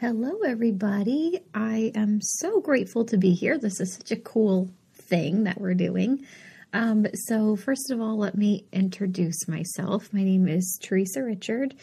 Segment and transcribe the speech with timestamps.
[0.00, 1.40] Hello, everybody.
[1.52, 3.58] I am so grateful to be here.
[3.58, 6.24] This is such a cool thing that we're doing.
[6.72, 10.12] Um, so, first of all, let me introduce myself.
[10.12, 11.74] My name is Theresa Richard,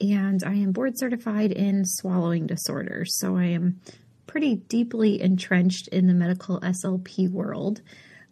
[0.00, 3.18] and I am board certified in swallowing disorders.
[3.18, 3.82] So, I am
[4.26, 7.82] pretty deeply entrenched in the medical SLP world.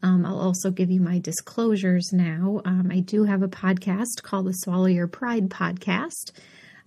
[0.03, 2.63] Um, I'll also give you my disclosures now.
[2.65, 6.33] Um, I do have a podcast called the Swallow Your Pride podcast.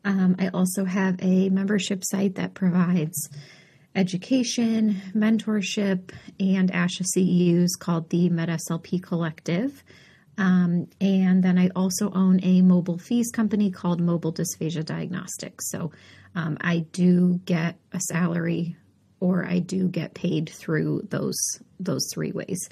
[0.03, 3.29] Um, I also have a membership site that provides
[3.95, 9.83] education, mentorship, and ASHA CEUs called the MedSLP Collective.
[10.37, 15.69] Um, and then I also own a mobile FEES company called Mobile Dysphagia Diagnostics.
[15.69, 15.91] So
[16.33, 18.77] um, I do get a salary
[19.19, 21.37] or I do get paid through those
[21.79, 22.69] those three ways.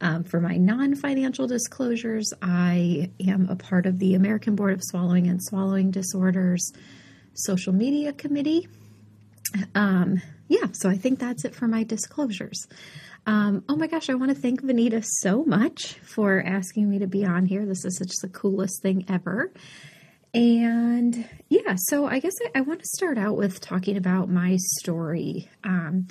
[0.00, 4.80] Um, for my non financial disclosures, I am a part of the American Board of
[4.82, 6.72] Swallowing and Swallowing Disorders
[7.34, 8.68] Social Media Committee.
[9.74, 12.66] Um, yeah, so I think that's it for my disclosures.
[13.26, 17.06] Um, oh my gosh, I want to thank Vanita so much for asking me to
[17.06, 17.66] be on here.
[17.66, 19.52] This is just the coolest thing ever.
[20.32, 24.56] And yeah, so I guess I, I want to start out with talking about my
[24.78, 25.48] story.
[25.64, 26.06] Um,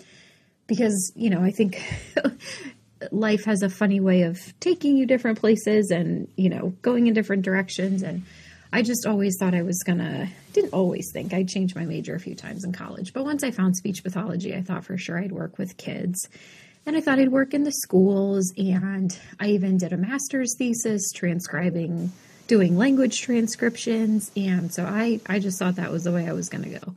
[0.67, 1.81] because, you know, I think
[3.11, 7.13] life has a funny way of taking you different places and, you know, going in
[7.13, 8.01] different directions.
[8.03, 8.23] And
[8.71, 12.15] I just always thought I was going to, didn't always think I'd change my major
[12.15, 13.13] a few times in college.
[13.13, 16.27] But once I found speech pathology, I thought for sure I'd work with kids.
[16.85, 18.53] And I thought I'd work in the schools.
[18.57, 22.11] And I even did a master's thesis transcribing,
[22.47, 24.31] doing language transcriptions.
[24.35, 26.95] And so I, I just thought that was the way I was going to go.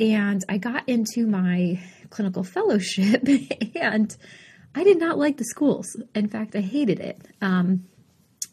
[0.00, 1.80] And I got into my
[2.10, 3.26] clinical fellowship
[3.74, 4.16] and
[4.74, 5.96] I did not like the schools.
[6.14, 7.20] In fact, I hated it.
[7.40, 7.84] Um,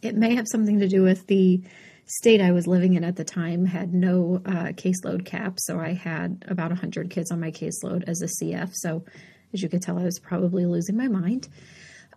[0.01, 1.61] it may have something to do with the
[2.05, 5.93] state I was living in at the time had no uh, caseload cap, so I
[5.93, 8.71] had about 100 kids on my caseload as a CF.
[8.73, 9.05] So,
[9.53, 11.47] as you could tell, I was probably losing my mind.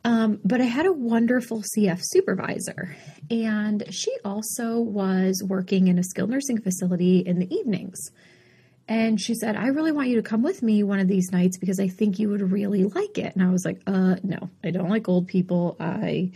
[0.05, 2.97] Um, but I had a wonderful CF supervisor,
[3.31, 8.11] and she also was working in a skilled nursing facility in the evenings.
[8.87, 11.57] And she said, I really want you to come with me one of these nights
[11.57, 13.35] because I think you would really like it.
[13.35, 15.77] And I was like, uh, no, I don't like old people.
[15.81, 16.33] I,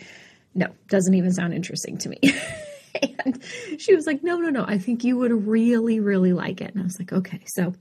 [0.55, 2.19] no, doesn't even sound interesting to me.
[3.25, 3.43] and
[3.77, 6.73] she was like, no, no, no, I think you would really, really like it.
[6.73, 7.43] And I was like, okay.
[7.47, 7.75] So,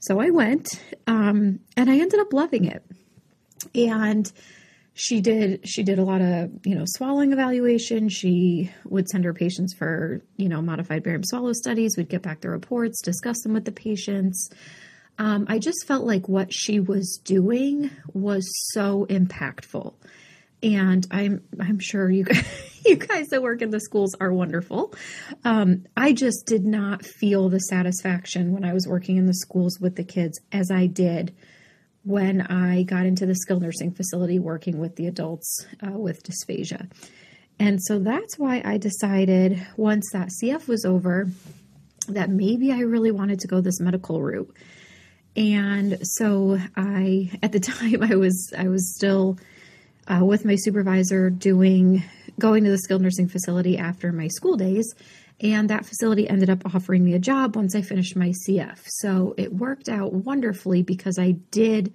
[0.00, 2.84] so I went, um, and I ended up loving it.
[3.74, 4.30] And,
[4.94, 8.08] she did she did a lot of you know swallowing evaluation.
[8.08, 12.40] She would send her patients for you know modified barium swallow studies we'd get back
[12.40, 14.50] the reports discuss them with the patients.
[15.18, 19.94] Um, i just felt like what she was doing was so impactful.
[20.62, 24.94] And i'm i'm sure you guys, you guys that work in the schools are wonderful.
[25.44, 29.78] Um, i just did not feel the satisfaction when i was working in the schools
[29.80, 31.34] with the kids as i did
[32.04, 36.90] when I got into the skilled nursing facility working with the adults uh, with dysphagia.
[37.58, 41.28] And so that's why I decided once that CF was over
[42.08, 44.54] that maybe I really wanted to go this medical route.
[45.36, 49.38] And so I at the time I was I was still
[50.08, 52.02] uh, with my supervisor doing
[52.38, 54.94] going to the skilled nursing facility after my school days
[55.40, 58.78] and that facility ended up offering me a job once I finished my CF.
[58.86, 61.94] So it worked out wonderfully because I did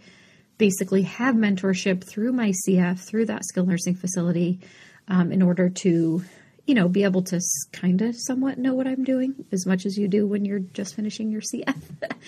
[0.58, 4.62] basically have mentorship through my CF, through that skilled nursing facility,
[5.08, 6.24] um, in order to,
[6.66, 7.40] you know, be able to
[7.72, 10.96] kind of somewhat know what I'm doing as much as you do when you're just
[10.96, 11.82] finishing your CF.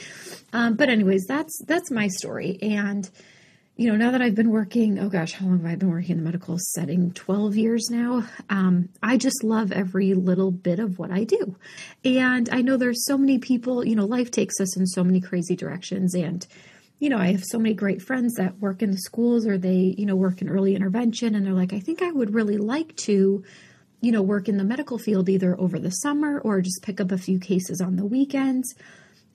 [0.54, 3.10] um, but anyways, that's that's my story, and
[3.78, 6.14] you know, now that I've been working, oh gosh, how long have I been working
[6.14, 7.12] in the medical setting?
[7.12, 8.28] 12 years now.
[8.50, 11.56] Um, I just love every little bit of what I do.
[12.04, 15.22] And I know there's so many people, you know, life takes us in so many
[15.22, 16.16] crazy directions.
[16.16, 16.46] And,
[16.98, 19.94] you know, I have so many great friends that work in the schools or they,
[19.96, 21.36] you know, work in early intervention.
[21.36, 23.44] And they're like, I think I would really like to,
[24.02, 27.12] you know, work in the medical field either over the summer or just pick up
[27.12, 28.74] a few cases on the weekends.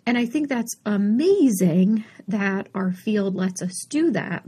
[0.07, 4.45] And I think that's amazing that our field lets us do that.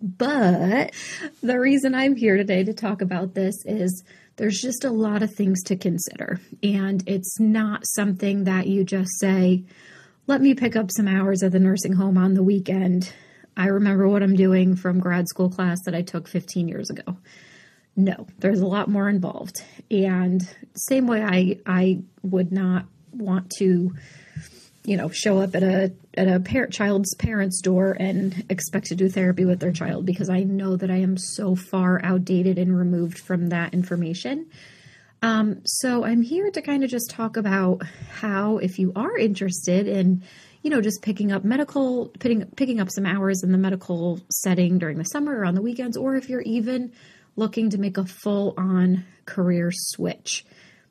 [0.00, 0.94] But
[1.42, 4.04] the reason I'm here today to talk about this is
[4.36, 6.40] there's just a lot of things to consider.
[6.62, 9.64] And it's not something that you just say,
[10.28, 13.12] let me pick up some hours at the nursing home on the weekend.
[13.56, 17.16] I remember what I'm doing from grad school class that I took 15 years ago.
[17.96, 19.60] No, there's a lot more involved.
[19.90, 20.40] And
[20.76, 23.90] same way I I would not want to
[24.88, 28.94] you know show up at a at a parent child's parents door and expect to
[28.94, 32.76] do therapy with their child because I know that I am so far outdated and
[32.76, 34.46] removed from that information.
[35.20, 37.82] Um, so I'm here to kind of just talk about
[38.20, 40.22] how, if you are interested in,
[40.62, 44.78] you know, just picking up medical, picking picking up some hours in the medical setting
[44.78, 46.92] during the summer or on the weekends, or if you're even
[47.36, 50.46] looking to make a full on career switch,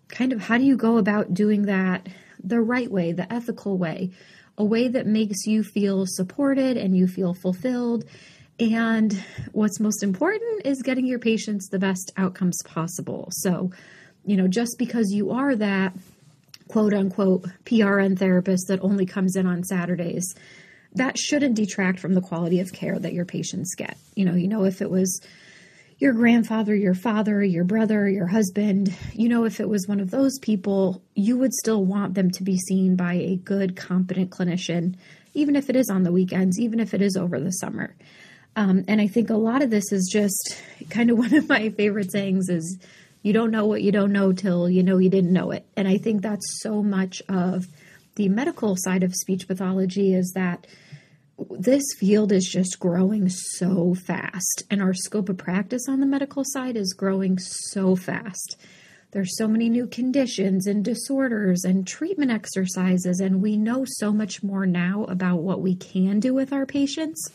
[0.07, 2.07] kind of how do you go about doing that
[2.43, 4.11] the right way, the ethical way,
[4.57, 8.05] a way that makes you feel supported and you feel fulfilled.
[8.59, 9.13] And
[9.51, 13.27] what's most important is getting your patients the best outcomes possible.
[13.31, 13.71] So,
[14.25, 15.93] you know, just because you are that
[16.67, 20.35] quote unquote PRN therapist that only comes in on Saturdays,
[20.93, 23.97] that shouldn't detract from the quality of care that your patients get.
[24.15, 25.21] You know, you know, if it was
[25.99, 30.11] your grandfather, your father, your brother, your husband, you know, if it was one of
[30.11, 34.95] those people, you would still want them to be seen by a good, competent clinician,
[35.33, 37.95] even if it is on the weekends, even if it is over the summer.
[38.55, 41.69] Um, and I think a lot of this is just kind of one of my
[41.69, 42.77] favorite sayings is
[43.23, 45.65] you don't know what you don't know till you know you didn't know it.
[45.75, 47.65] And I think that's so much of
[48.15, 50.67] the medical side of speech pathology is that
[51.37, 56.43] this field is just growing so fast, and our scope of practice on the medical
[56.43, 58.57] side is growing so fast.
[59.11, 64.43] There's so many new conditions and disorders and treatment exercises, and we know so much
[64.43, 67.29] more now about what we can do with our patients.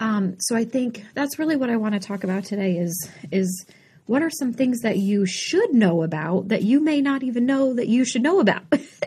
[0.00, 3.66] Um, so I think that's really what I want to talk about today is is
[4.06, 7.74] what are some things that you should know about that you may not even know
[7.74, 8.64] that you should know about.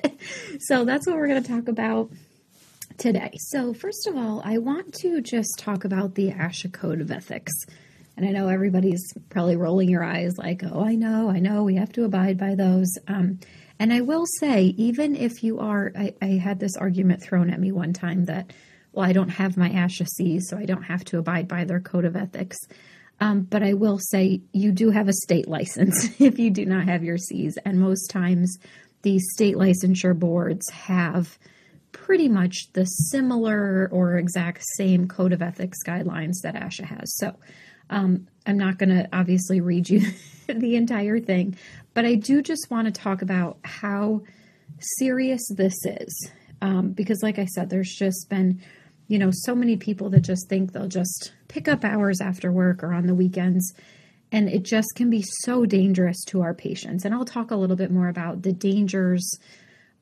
[0.60, 2.10] so that's what we're going to talk about
[2.98, 3.32] today.
[3.38, 7.54] So, first of all, I want to just talk about the ASHA Code of Ethics.
[8.16, 11.76] And I know everybody's probably rolling your eyes like, oh, I know, I know, we
[11.76, 12.92] have to abide by those.
[13.08, 13.40] Um,
[13.80, 17.60] and I will say, even if you are, I, I, had this argument thrown at
[17.60, 18.52] me one time that,
[18.92, 21.80] well, I don't have my ASHA C, so I don't have to abide by their
[21.80, 22.58] code of ethics.
[23.20, 26.86] Um, but I will say, you do have a state license if you do not
[26.86, 27.58] have your C's.
[27.66, 28.58] And most times,
[29.04, 31.38] the state licensure boards have
[32.06, 37.18] pretty much the similar or exact same code of ethics guidelines that ASHA has.
[37.18, 37.36] So
[37.90, 40.02] um, I'm not going to obviously read you
[40.48, 41.58] the entire thing,
[41.94, 44.22] but I do just want to talk about how
[44.80, 46.32] serious this is.
[46.62, 48.62] Um, because, like I said, there's just been,
[49.08, 52.84] you know, so many people that just think they'll just pick up hours after work
[52.84, 53.74] or on the weekends.
[54.32, 57.06] And it just can be so dangerous to our patients.
[57.06, 59.38] And I'll talk a little bit more about the dangers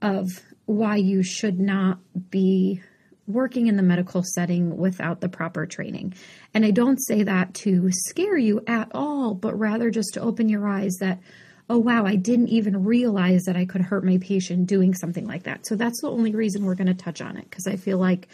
[0.02, 0.30] of
[0.66, 2.82] why you should not be
[3.28, 6.14] working in the medical setting without the proper training.
[6.54, 10.48] And I don't say that to scare you at all, but rather just to open
[10.48, 11.20] your eyes that,
[11.70, 15.44] oh, wow, I didn't even realize that I could hurt my patient doing something like
[15.44, 15.66] that.
[15.66, 18.28] So that's the only reason we're going to touch on it because I feel like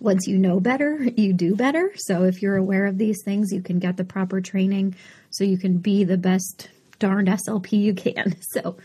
[0.00, 1.92] once you know better, you do better.
[1.96, 4.94] So if you're aware of these things, you can get the proper training
[5.30, 8.36] so you can be the best darned SLP you can.
[8.50, 8.76] So,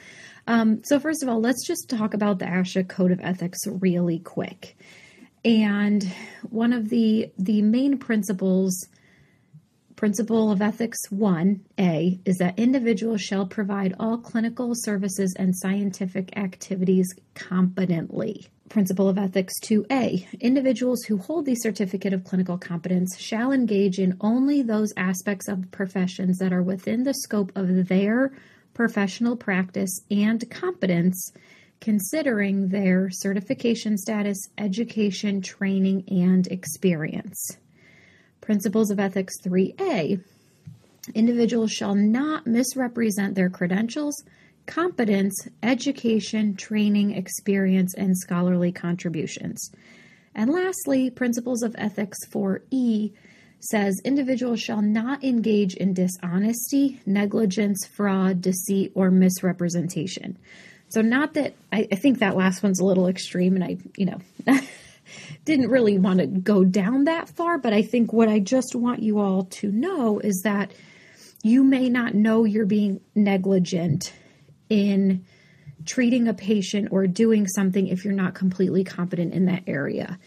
[0.47, 4.19] um, so, first of all, let's just talk about the ASHA Code of Ethics really
[4.19, 4.75] quick.
[5.45, 6.09] And
[6.49, 8.87] one of the the main principles,
[9.95, 17.13] principle of ethics 1A, is that individuals shall provide all clinical services and scientific activities
[17.35, 18.47] competently.
[18.69, 24.17] Principle of Ethics 2A Individuals who hold the certificate of clinical competence shall engage in
[24.19, 28.31] only those aspects of professions that are within the scope of their
[28.73, 31.31] professional practice, and competence,
[31.79, 37.57] considering their certification status, education, training, and experience.
[38.41, 40.21] Principles of Ethics 3A
[41.13, 44.23] Individuals shall not misrepresent their credentials,
[44.65, 49.71] competence, education, training, experience, and scholarly contributions.
[50.33, 53.13] And lastly, Principles of Ethics 4E
[53.63, 60.37] says individuals shall not engage in dishonesty, negligence, fraud, deceit, or misrepresentation.
[60.89, 64.05] So, not that I, I think that last one's a little extreme, and I, you
[64.05, 64.19] know,
[65.45, 69.01] didn't really want to go down that far, but I think what I just want
[69.01, 70.71] you all to know is that
[71.41, 74.13] you may not know you're being negligent
[74.69, 75.25] in
[75.85, 80.17] treating a patient or doing something if you're not completely competent in that area.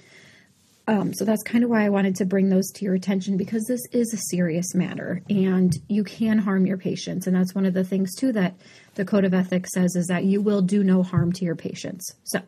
[0.89, 3.65] Um, so that's kind of why I wanted to bring those to your attention because
[3.65, 7.27] this is a serious matter and you can harm your patients.
[7.27, 8.55] And that's one of the things, too, that
[8.95, 12.15] the Code of Ethics says is that you will do no harm to your patients.
[12.23, 12.41] So,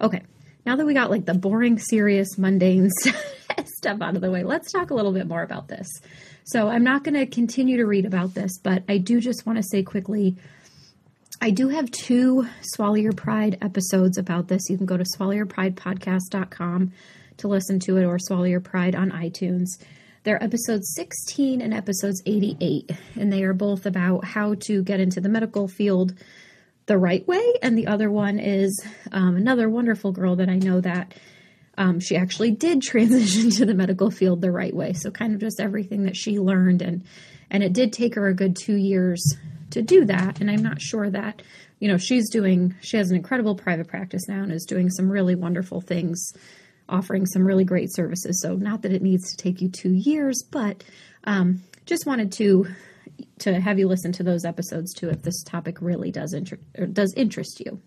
[0.00, 0.22] okay.
[0.64, 2.88] now that we got like the boring, serious, mundane
[3.64, 5.88] stuff out of the way, let's talk a little bit more about this.
[6.44, 9.56] So I'm not going to continue to read about this, but I do just want
[9.56, 10.36] to say quickly
[11.40, 14.70] I do have two Swallow Your Pride episodes about this.
[14.70, 16.92] You can go to swallowyourpridepodcast.com
[17.38, 19.68] to listen to it or Swallow Your Pride on iTunes.
[20.24, 25.20] They're episodes 16 and episodes 88, and they are both about how to get into
[25.20, 26.14] the medical field
[26.86, 27.44] the right way.
[27.62, 31.14] And the other one is um, another wonderful girl that I know that
[31.78, 34.92] um, she actually did transition to the medical field the right way.
[34.94, 37.04] So kind of just everything that she learned, and
[37.50, 39.36] and it did take her a good two years
[39.70, 40.40] to do that.
[40.40, 41.42] And I'm not sure that
[41.78, 42.74] you know she's doing.
[42.80, 46.32] She has an incredible private practice now and is doing some really wonderful things,
[46.88, 48.40] offering some really great services.
[48.40, 50.84] So not that it needs to take you two years, but
[51.24, 52.66] um, just wanted to
[53.38, 56.58] to have you listen to those episodes too if this topic really does inter-
[56.92, 57.80] does interest you.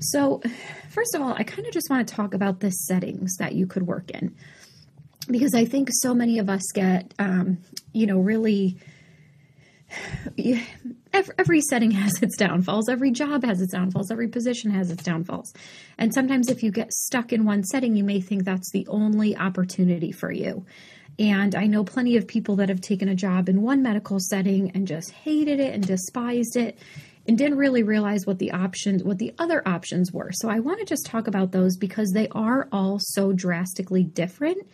[0.00, 0.40] So,
[0.90, 3.66] first of all, I kind of just want to talk about the settings that you
[3.66, 4.34] could work in
[5.28, 7.58] because I think so many of us get, um,
[7.92, 8.78] you know, really.
[11.12, 12.88] Every, every setting has its downfalls.
[12.88, 14.10] Every job has its downfalls.
[14.10, 15.52] Every position has its downfalls.
[15.98, 19.36] And sometimes, if you get stuck in one setting, you may think that's the only
[19.36, 20.64] opportunity for you.
[21.18, 24.70] And I know plenty of people that have taken a job in one medical setting
[24.70, 26.78] and just hated it and despised it
[27.28, 30.30] and didn't really realize what the options what the other options were.
[30.32, 34.66] So I want to just talk about those because they are all so drastically different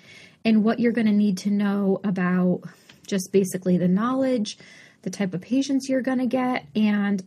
[0.45, 2.63] and what you're going to need to know about
[3.07, 4.59] just basically the knowledge,
[5.07, 7.25] the type of patients you're going to get and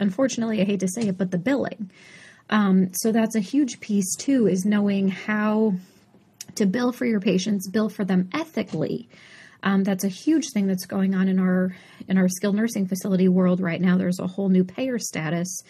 [0.00, 1.90] unfortunately I hate to say it but the billing.
[2.50, 5.76] Um, so that's a huge piece too is knowing how
[6.56, 9.08] to bill for your patients, bill for them ethically.
[9.62, 11.74] Um, that's a huge thing that's going on in our
[12.06, 13.96] in our skilled nursing facility world right now.
[13.96, 15.62] There's a whole new payer status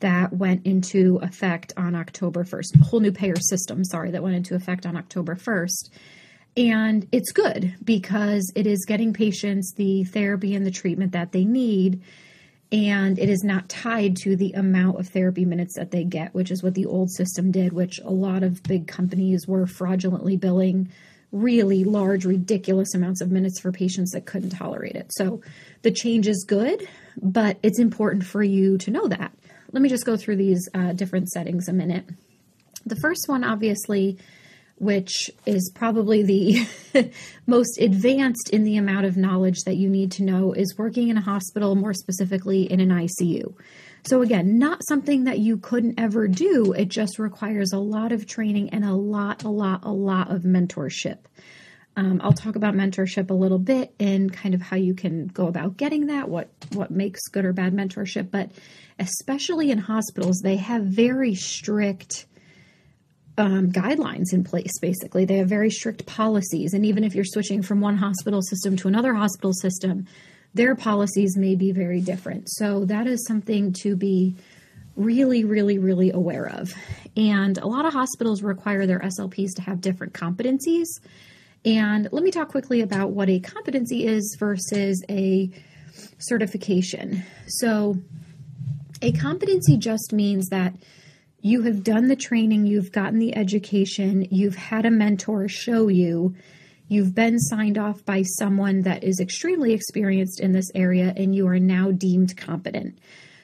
[0.00, 2.80] that went into effect on October 1st.
[2.80, 5.88] A whole new payer system, sorry, that went into effect on October 1st.
[6.56, 11.44] And it's good because it is getting patients the therapy and the treatment that they
[11.44, 12.02] need
[12.74, 16.50] and it is not tied to the amount of therapy minutes that they get, which
[16.50, 20.90] is what the old system did, which a lot of big companies were fraudulently billing
[21.30, 25.06] really large, ridiculous amounts of minutes for patients that couldn't tolerate it.
[25.12, 25.40] So
[25.82, 26.88] the change is good,
[27.22, 29.32] but it's important for you to know that.
[29.70, 32.08] Let me just go through these uh, different settings a minute.
[32.86, 34.18] The first one, obviously,
[34.84, 37.10] which is probably the
[37.46, 41.16] most advanced in the amount of knowledge that you need to know, is working in
[41.16, 43.54] a hospital, more specifically in an ICU.
[44.06, 46.72] So, again, not something that you couldn't ever do.
[46.72, 50.42] It just requires a lot of training and a lot, a lot, a lot of
[50.42, 51.20] mentorship.
[51.96, 55.46] Um, I'll talk about mentorship a little bit and kind of how you can go
[55.46, 58.30] about getting that, what what makes good or bad mentorship.
[58.30, 58.50] But
[58.98, 62.26] especially in hospitals, they have very strict
[63.36, 65.24] um, guidelines in place, basically.
[65.24, 66.72] They have very strict policies.
[66.72, 70.06] And even if you're switching from one hospital system to another hospital system,
[70.54, 72.48] their policies may be very different.
[72.48, 74.36] So that is something to be
[74.96, 76.72] really, really, really aware of.
[77.16, 80.86] And a lot of hospitals require their SLPs to have different competencies.
[81.64, 85.50] And let me talk quickly about what a competency is versus a
[86.18, 87.24] certification.
[87.48, 87.96] So,
[89.02, 90.74] a competency just means that
[91.44, 96.34] you have done the training, you've gotten the education, you've had a mentor show you,
[96.88, 101.46] you've been signed off by someone that is extremely experienced in this area, and you
[101.46, 102.98] are now deemed competent.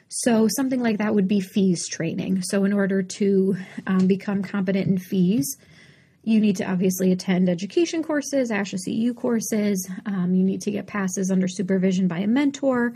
[0.08, 2.40] So, something like that would be FEES training.
[2.40, 5.58] So, in order to um, become competent in FEES,
[6.24, 9.90] you need to obviously attend education courses, ASHA CEU courses.
[10.06, 12.94] Um, you need to get passes under supervision by a mentor.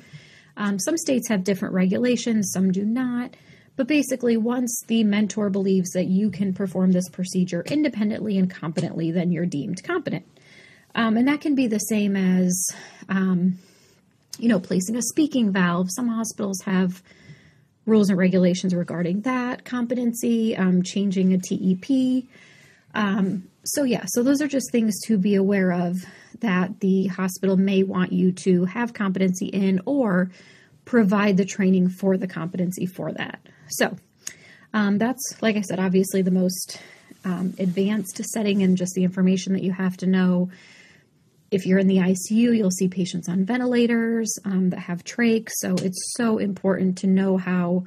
[0.56, 3.36] Um, some states have different regulations, some do not.
[3.76, 9.10] But basically, once the mentor believes that you can perform this procedure independently and competently,
[9.10, 10.26] then you're deemed competent.
[10.94, 12.70] Um, and that can be the same as,
[13.08, 13.58] um,
[14.38, 15.88] you know, placing a speaking valve.
[15.90, 17.02] Some hospitals have
[17.84, 22.28] rules and regulations regarding that competency, um, changing a TEP.
[22.94, 26.04] Um, so, yeah, so those are just things to be aware of
[26.40, 30.30] that the hospital may want you to have competency in or
[30.84, 33.40] provide the training for the competency for that.
[33.68, 33.96] So
[34.72, 36.80] um, that's, like I said, obviously the most
[37.24, 40.50] um, advanced setting and just the information that you have to know.
[41.50, 45.50] If you're in the ICU, you'll see patients on ventilators um, that have trachs.
[45.56, 47.84] So it's so important to know how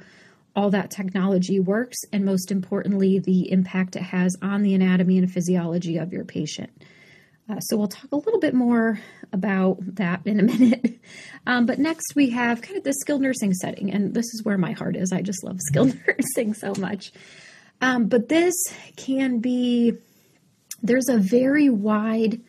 [0.56, 5.30] all that technology works and, most importantly, the impact it has on the anatomy and
[5.30, 6.70] physiology of your patient.
[7.48, 9.00] Uh, so we'll talk a little bit more
[9.32, 11.00] about that in a minute.
[11.46, 14.58] Um, but next we have kind of the skilled nursing setting, and this is where
[14.58, 15.12] my heart is.
[15.12, 17.12] I just love skilled nursing so much.
[17.80, 18.54] Um, but this
[18.96, 19.94] can be,
[20.82, 22.40] there's a very wide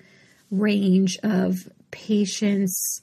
[0.52, 1.56] range of
[1.92, 3.02] patients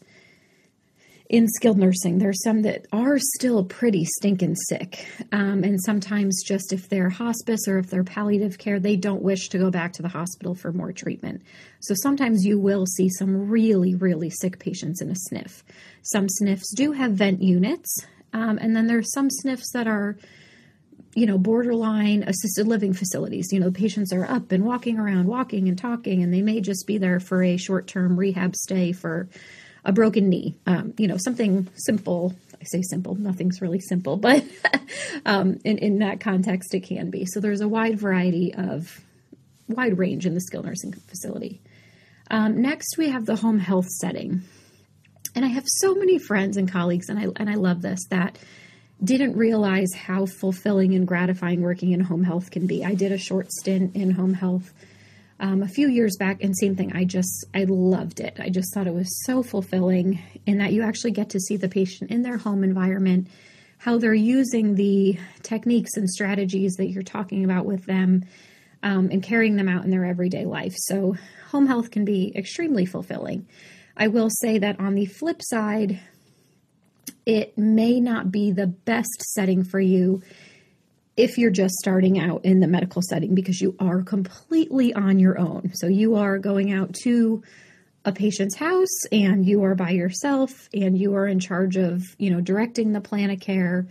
[1.29, 2.19] in skilled nursing.
[2.19, 5.07] There's some that are still pretty stinking sick.
[5.33, 9.49] Um, and sometimes, just if they're hospice or if they're palliative care, they don't wish
[9.51, 11.43] to go back to the hospital for more treatment.
[11.81, 15.65] So sometimes you will see some really, really sick patients in a sniff.
[16.03, 18.05] Some sniffs do have vent units.
[18.33, 20.17] Um, and then there's some sniffs that are
[21.17, 23.51] you know, borderline assisted living facilities.
[23.51, 26.61] You know, the patients are up and walking around, walking and talking, and they may
[26.61, 29.27] just be there for a short term rehab stay for
[29.87, 30.57] a broken knee.
[30.67, 32.35] Um, you know, something simple.
[32.61, 34.45] I say simple, nothing's really simple, but
[35.27, 37.25] um, in, in that context, it can be.
[37.25, 39.01] So there's a wide variety of,
[39.69, 41.61] wide range in the skilled nursing facility.
[42.31, 44.43] Um, next, we have the home health setting.
[45.35, 48.39] And I have so many friends and colleagues, and I, and I love this, that
[49.05, 52.85] didn't realize how fulfilling and gratifying working in home health can be.
[52.85, 54.73] I did a short stint in home health
[55.39, 56.93] um, a few years back, and same thing.
[56.95, 58.39] I just I loved it.
[58.39, 61.69] I just thought it was so fulfilling in that you actually get to see the
[61.69, 63.29] patient in their home environment,
[63.79, 68.25] how they're using the techniques and strategies that you're talking about with them,
[68.83, 70.75] um, and carrying them out in their everyday life.
[70.77, 71.17] So
[71.51, 73.47] home health can be extremely fulfilling.
[73.97, 76.01] I will say that on the flip side,
[77.25, 80.23] it may not be the best setting for you
[81.17, 85.39] if you're just starting out in the medical setting because you are completely on your
[85.39, 85.73] own.
[85.75, 87.43] So you are going out to
[88.05, 92.31] a patient's house and you are by yourself and you are in charge of, you
[92.31, 93.87] know, directing the plan of care.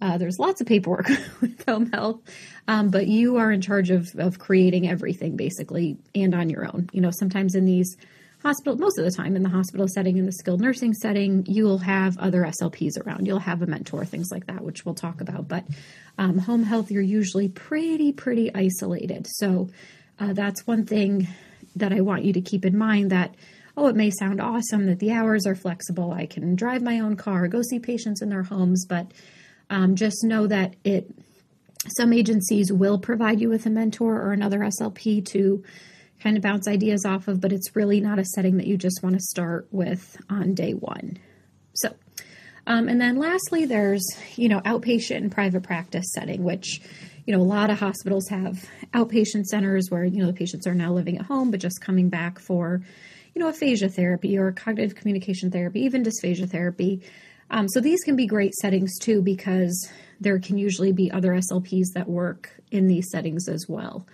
[0.00, 1.08] Uh, there's lots of paperwork
[1.40, 2.20] with home health,
[2.68, 6.88] um, but you are in charge of, of creating everything basically and on your own.
[6.92, 7.96] You know, sometimes in these
[8.42, 11.78] hospital, most of the time in the hospital setting, in the skilled nursing setting, you'll
[11.78, 13.26] have other SLPs around.
[13.26, 15.48] You'll have a mentor, things like that, which we'll talk about.
[15.48, 15.64] But
[16.18, 19.26] um, home health, you're usually pretty, pretty isolated.
[19.28, 19.68] So
[20.18, 21.28] uh, that's one thing
[21.76, 23.34] that I want you to keep in mind that,
[23.76, 26.12] oh, it may sound awesome that the hours are flexible.
[26.12, 29.12] I can drive my own car, go see patients in their homes, but
[29.68, 31.10] um, just know that it,
[31.88, 35.62] some agencies will provide you with a mentor or another SLP to
[36.26, 39.00] kind of bounce ideas off of, but it's really not a setting that you just
[39.00, 41.16] want to start with on day one.
[41.74, 41.94] So,
[42.66, 46.80] um, and then lastly, there's, you know, outpatient and private practice setting, which,
[47.26, 50.74] you know, a lot of hospitals have outpatient centers where, you know, the patients are
[50.74, 52.82] now living at home, but just coming back for,
[53.32, 57.02] you know, aphasia therapy or cognitive communication therapy, even dysphagia therapy.
[57.50, 61.92] Um, so these can be great settings too because there can usually be other SLPs
[61.94, 64.04] that work in these settings as well.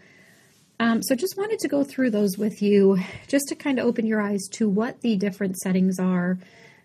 [0.83, 4.05] Um, so just wanted to go through those with you just to kind of open
[4.05, 6.39] your eyes to what the different settings are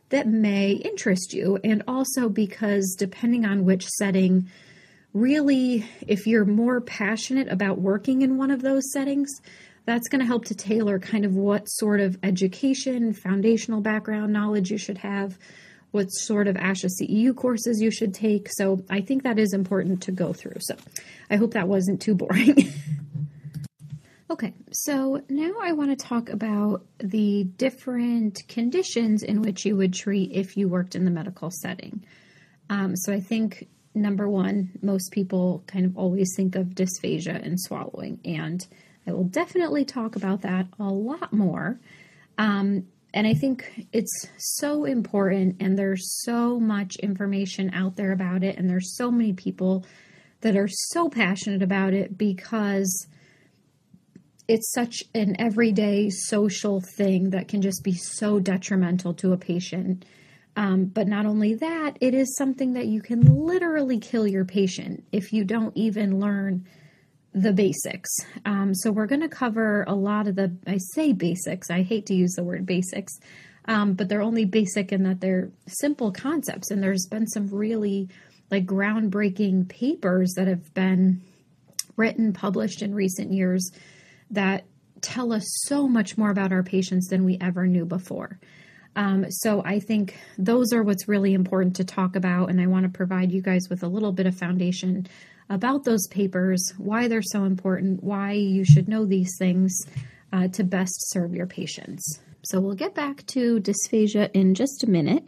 [0.10, 1.58] that may interest you.
[1.64, 4.52] And also because depending on which setting,
[5.16, 9.32] really, if you're more passionate about working in one of those settings,
[9.86, 14.70] that's going to help to tailor kind of what sort of education, foundational background knowledge
[14.70, 15.40] you should have,
[15.90, 18.48] what sort of ASHA CEU courses you should take.
[18.52, 20.58] So I think that is important to go through.
[20.60, 20.76] So
[21.32, 22.72] I hope that wasn't too boring.
[24.30, 29.94] Okay, so now I want to talk about the different conditions in which you would
[29.94, 32.04] treat if you worked in the medical setting.
[32.70, 37.58] Um, so I think number one, most people kind of always think of dysphagia and
[37.58, 38.68] swallowing, and
[39.08, 41.80] I will definitely talk about that a lot more.
[42.38, 48.44] Um, and I think it's so important, and there's so much information out there about
[48.44, 49.86] it, and there's so many people
[50.42, 53.08] that are so passionate about it because
[54.48, 60.06] it's such an everyday social thing that can just be so detrimental to a patient.
[60.56, 65.04] Um, but not only that, it is something that you can literally kill your patient
[65.12, 66.66] if you don't even learn
[67.34, 68.10] the basics.
[68.46, 72.08] Um, so we're going to cover a lot of the, I say basics, I hate
[72.08, 73.14] to use the word basics,
[73.66, 76.72] um, but they're only basic in that they're simple concepts.
[76.72, 78.10] And there's been some really
[78.50, 81.22] like groundbreaking papers that have been
[81.98, 83.72] written, published in recent years
[84.32, 84.66] that
[85.02, 88.40] tell us so much more about our patients than we ever knew before.
[88.96, 92.84] Um, so I think those are what's really important to talk about, and I want
[92.84, 95.08] to provide you guys with a little bit of foundation
[95.50, 99.80] about those papers, why they're so important, why you should know these things
[100.34, 102.20] uh, to best serve your patients.
[102.42, 105.24] So we'll get back to dysphagia in just a minute.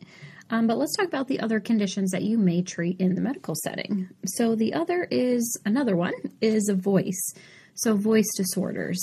[0.49, 3.53] Um, but let's talk about the other conditions that you may treat in the medical
[3.55, 4.09] setting.
[4.25, 7.33] So the other is another one is a voice
[7.81, 9.01] so voice disorders.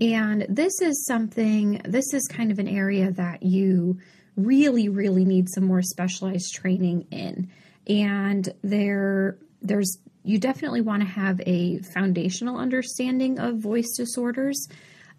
[0.00, 3.98] And this is something, this is kind of an area that you
[4.36, 7.50] really, really need some more specialized training in.
[7.86, 14.68] And there there's you definitely want to have a foundational understanding of voice disorders.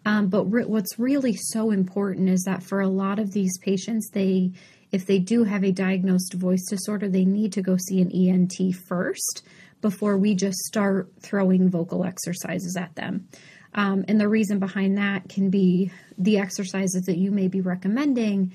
[0.04, 4.10] Um, but re- what's really so important is that for a lot of these patients,
[4.10, 4.52] they
[4.90, 8.74] if they do have a diagnosed voice disorder, they need to go see an ENT
[8.86, 9.42] first
[9.82, 13.28] before we just start throwing vocal exercises at them.
[13.74, 18.52] Um, and the reason behind that can be the exercises that you may be recommending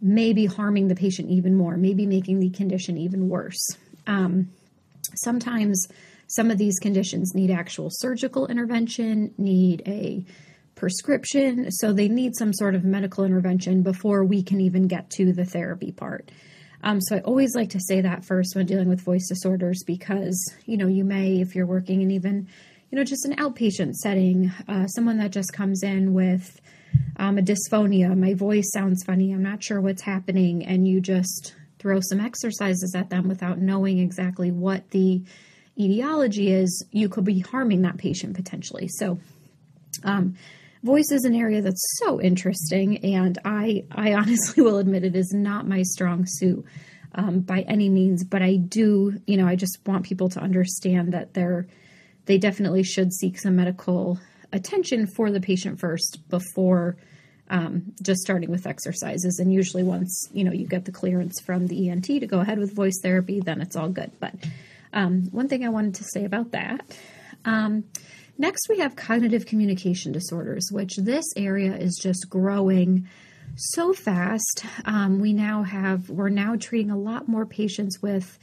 [0.00, 3.76] may be harming the patient even more, maybe making the condition even worse.
[4.06, 4.50] Um,
[5.16, 5.88] sometimes
[6.28, 10.24] some of these conditions need actual surgical intervention, need a
[10.74, 15.32] prescription, so they need some sort of medical intervention before we can even get to
[15.32, 16.30] the therapy part.
[16.82, 20.54] Um, so I always like to say that first when dealing with voice disorders because
[20.64, 22.46] you know you may if you're working in even
[22.90, 26.60] you know just an outpatient setting, uh, someone that just comes in with
[27.16, 31.54] um, a dysphonia, my voice sounds funny, I'm not sure what's happening, and you just
[31.78, 35.22] throw some exercises at them without knowing exactly what the
[35.78, 38.88] etiology is, you could be harming that patient potentially.
[38.88, 39.18] So,
[40.04, 40.36] um,
[40.82, 45.32] voice is an area that's so interesting, and I, I honestly will admit it is
[45.32, 46.64] not my strong suit
[47.14, 48.24] um, by any means.
[48.24, 51.66] But I do, you know, I just want people to understand that they're
[52.26, 54.18] they definitely should seek some medical
[54.52, 56.96] attention for the patient first before
[57.50, 59.38] um, just starting with exercises.
[59.38, 62.58] And usually, once you know you get the clearance from the ENT to go ahead
[62.58, 64.12] with voice therapy, then it's all good.
[64.20, 64.34] But
[64.92, 66.80] um, one thing I wanted to say about that.
[67.44, 67.84] Um,
[68.38, 73.08] next, we have cognitive communication disorders, which this area is just growing
[73.56, 74.64] so fast.
[74.84, 78.38] Um, we now have we're now treating a lot more patients with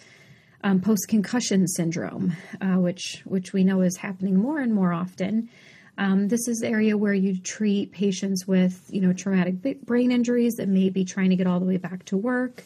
[0.63, 5.49] um, post concussion syndrome, uh, which which we know is happening more and more often.
[5.97, 10.55] Um, this is the area where you treat patients with, you know, traumatic brain injuries
[10.55, 12.63] that may be trying to get all the way back to work.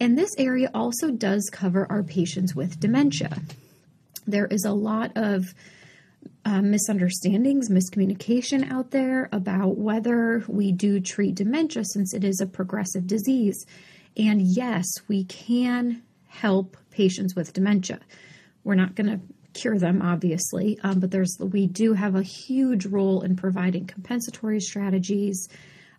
[0.00, 3.40] And this area also does cover our patients with dementia.
[4.26, 5.54] There is a lot of
[6.44, 12.46] uh, misunderstandings, miscommunication out there about whether we do treat dementia since it is a
[12.46, 13.66] progressive disease.
[14.16, 18.00] And yes, we can help patients with dementia.
[18.64, 19.20] We're not going to
[19.58, 24.60] cure them, obviously, um, but there's we do have a huge role in providing compensatory
[24.60, 25.48] strategies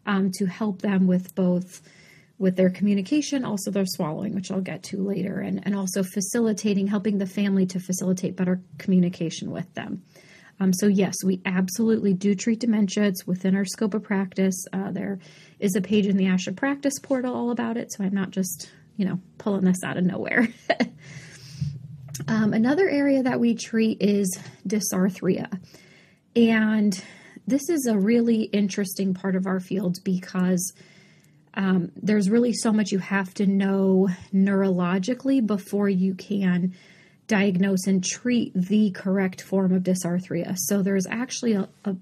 [0.05, 1.81] um, to help them with both
[2.39, 6.87] with their communication, also their swallowing, which I'll get to later, and, and also facilitating,
[6.87, 10.01] helping the family to facilitate better communication with them.
[10.61, 13.03] Um, so, yes, we absolutely do treat dementia.
[13.03, 14.65] It's within our scope of practice.
[14.73, 15.19] Uh, there
[15.59, 18.71] is a page in the ASHA practice portal all about it, so I'm not just,
[18.97, 20.47] you know, pulling this out of nowhere.
[22.27, 25.59] Um, another area that we treat is dysarthria.
[26.35, 27.01] And
[27.47, 30.73] this is a really interesting part of our field because
[31.53, 36.75] um, there's really so much you have to know neurologically before you can
[37.27, 40.55] diagnose and treat the correct form of dysarthria.
[40.57, 41.95] So there's actually a, a,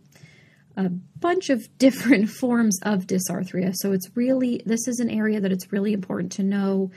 [0.77, 3.73] a bunch of different forms of dysarthria.
[3.75, 6.91] So it's really, this is an area that it's really important to know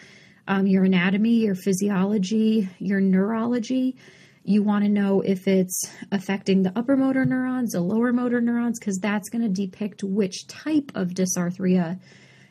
[0.49, 3.97] um, your anatomy, your physiology, your neurology.
[4.43, 8.79] You want to know if it's affecting the upper motor neurons, the lower motor neurons,
[8.79, 12.01] because that's going to depict which type of dysarthria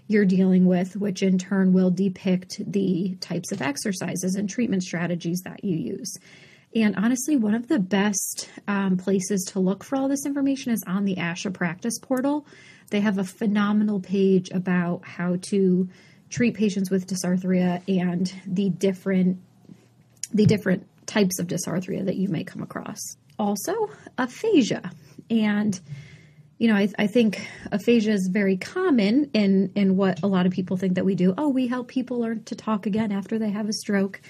[0.09, 5.41] you're dealing with, which in turn will depict the types of exercises and treatment strategies
[5.45, 6.17] that you use.
[6.75, 10.83] And honestly, one of the best um, places to look for all this information is
[10.87, 12.47] on the ASHA practice portal.
[12.89, 15.87] They have a phenomenal page about how to
[16.31, 19.39] treat patients with dysarthria and the different
[20.31, 22.99] the different types of dysarthria that you may come across.
[23.37, 23.73] Also,
[24.17, 24.91] aphasia.
[25.29, 25.79] And
[26.59, 30.51] you know, I, I, think aphasia is very common in in what a lot of
[30.51, 31.33] people think that we do.
[31.37, 34.21] Oh, we help people learn to talk again after they have a stroke.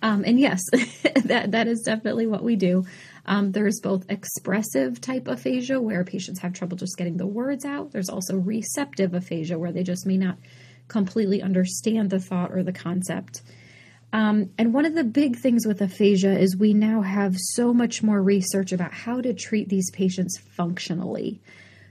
[0.00, 0.62] Um, and yes,
[1.24, 2.86] that that is definitely what we do.
[3.26, 7.92] Um, there's both expressive type aphasia where patients have trouble just getting the words out.
[7.92, 10.38] There's also receptive aphasia where they just may not
[10.88, 13.42] completely understand the thought or the concept.
[14.14, 18.02] Um, and one of the big things with aphasia is we now have so much
[18.02, 21.42] more research about how to treat these patients functionally.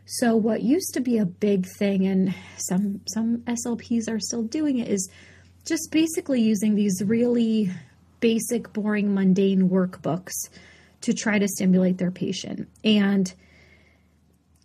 [0.05, 4.79] So what used to be a big thing, and some some SLPs are still doing
[4.79, 5.09] it, is
[5.65, 7.71] just basically using these really
[8.19, 10.33] basic, boring, mundane workbooks
[11.01, 12.69] to try to stimulate their patient.
[12.83, 13.33] And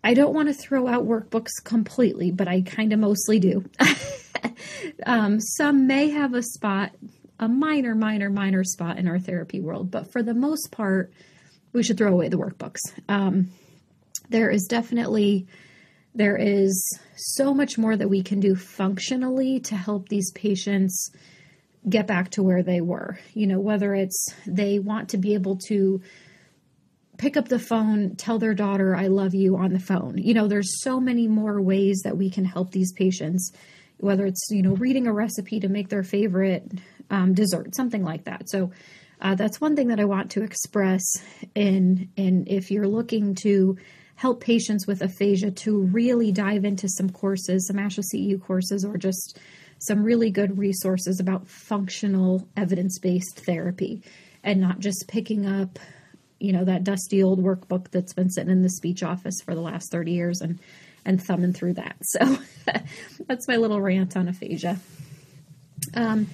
[0.03, 3.64] I don't want to throw out workbooks completely, but I kind of mostly do.
[5.07, 6.92] um, some may have a spot,
[7.40, 11.12] a minor, minor, minor spot in our therapy world, but for the most part,
[11.72, 12.81] we should throw away the workbooks.
[13.09, 13.51] Um,
[14.28, 15.46] there is definitely
[16.14, 21.10] there is so much more that we can do functionally to help these patients
[21.88, 23.18] get back to where they were.
[23.34, 26.00] You know, whether it's they want to be able to
[27.18, 30.18] pick up the phone, tell their daughter, I love you on the phone.
[30.18, 33.52] You know, there's so many more ways that we can help these patients,
[33.98, 36.70] whether it's, you know, reading a recipe to make their favorite
[37.10, 38.48] um, dessert, something like that.
[38.48, 38.72] So,
[39.20, 41.02] uh, that's one thing that I want to express
[41.54, 43.76] in, in if you're looking to
[44.18, 48.96] help patients with aphasia to really dive into some courses, some ASHA CEU courses, or
[48.96, 49.38] just
[49.78, 54.02] some really good resources about functional evidence based therapy
[54.42, 55.78] and not just picking up,
[56.40, 59.61] you know, that dusty old workbook that's been sitting in the speech office for the
[59.61, 60.59] last 30 years and,
[61.04, 61.96] and thumbing through that.
[62.02, 62.38] So
[63.28, 64.81] that's my little rant on aphasia.
[65.94, 66.26] Um,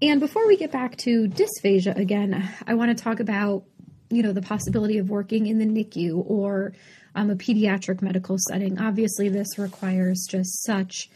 [0.00, 3.64] and before we get back to dysphagia again, I want to talk about,
[4.10, 6.72] you know, the possibility of working in the NICU or
[7.16, 8.78] um, a pediatric medical setting.
[8.78, 11.08] Obviously, this requires just such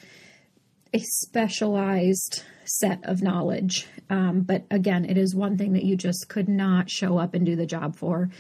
[0.93, 3.87] a specialized set of knowledge.
[4.09, 7.45] Um, but again, it is one thing that you just could not show up and
[7.45, 8.31] do the job for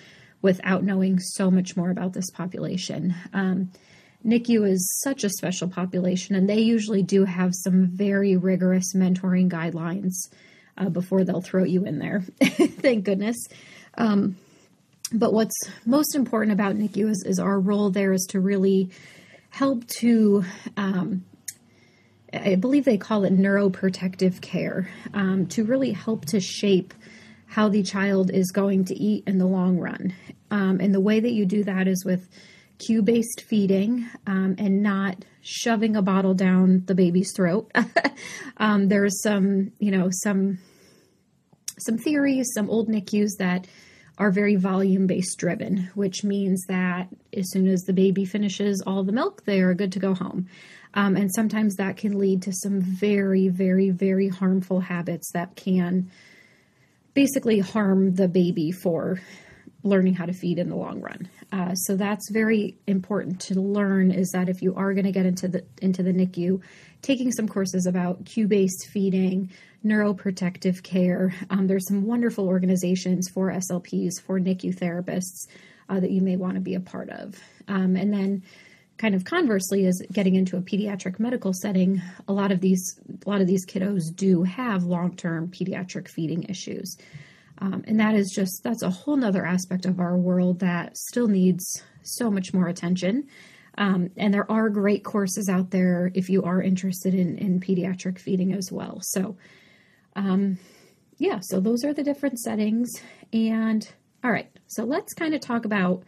[0.42, 3.14] without knowing so much more about this population.
[3.34, 3.70] Um,
[4.24, 9.50] NICU is such a special population, and they usually do have some very rigorous mentoring
[9.50, 10.14] guidelines
[10.78, 12.20] uh, before they'll throw you in there.
[12.42, 13.36] Thank goodness.
[13.96, 14.36] Um,
[15.12, 18.90] but what's most important about NICU is, is, our role there is to really
[19.50, 20.44] help to,
[20.76, 21.24] um,
[22.32, 26.94] I believe they call it neuroprotective care, um, to really help to shape
[27.46, 30.14] how the child is going to eat in the long run.
[30.52, 32.28] Um, and the way that you do that is with
[32.78, 37.70] cue based feeding um, and not shoving a bottle down the baby's throat.
[38.56, 40.58] um, there's some, you know, some
[41.78, 43.66] some theories, some old NICUs that
[44.20, 49.02] are very volume based driven, which means that as soon as the baby finishes all
[49.02, 50.46] the milk, they are good to go home.
[50.92, 56.10] Um, and sometimes that can lead to some very, very, very harmful habits that can
[57.14, 59.20] basically harm the baby for
[59.82, 61.28] learning how to feed in the long run.
[61.52, 64.10] Uh, so that's very important to learn.
[64.10, 66.60] Is that if you are going to get into the into the NICU,
[67.02, 69.50] taking some courses about cue based feeding,
[69.84, 71.34] neuroprotective care.
[71.48, 75.46] Um, there's some wonderful organizations for SLPs for NICU therapists
[75.88, 77.38] uh, that you may want to be a part of.
[77.68, 78.42] Um, and then
[78.98, 83.30] kind of conversely is getting into a pediatric medical setting a lot of these a
[83.30, 86.98] lot of these kiddos do have long-term pediatric feeding issues
[87.60, 91.28] um, and that is just, that's a whole nother aspect of our world that still
[91.28, 93.28] needs so much more attention.
[93.76, 98.18] Um, and there are great courses out there if you are interested in, in pediatric
[98.18, 98.98] feeding as well.
[99.02, 99.36] So,
[100.16, 100.58] um,
[101.18, 102.90] yeah, so those are the different settings.
[103.32, 103.86] And
[104.24, 106.02] all right, so let's kind of talk about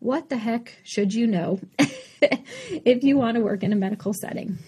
[0.00, 4.58] what the heck should you know if you want to work in a medical setting.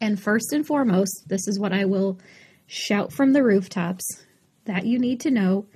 [0.00, 2.20] And first and foremost, this is what I will
[2.68, 4.04] shout from the rooftops
[4.68, 5.66] that you need to know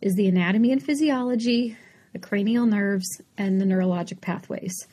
[0.00, 1.76] is the anatomy and physiology,
[2.12, 4.86] the cranial nerves, and the neurologic pathways.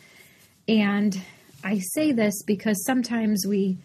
[0.68, 1.22] And
[1.64, 3.78] I say this because sometimes we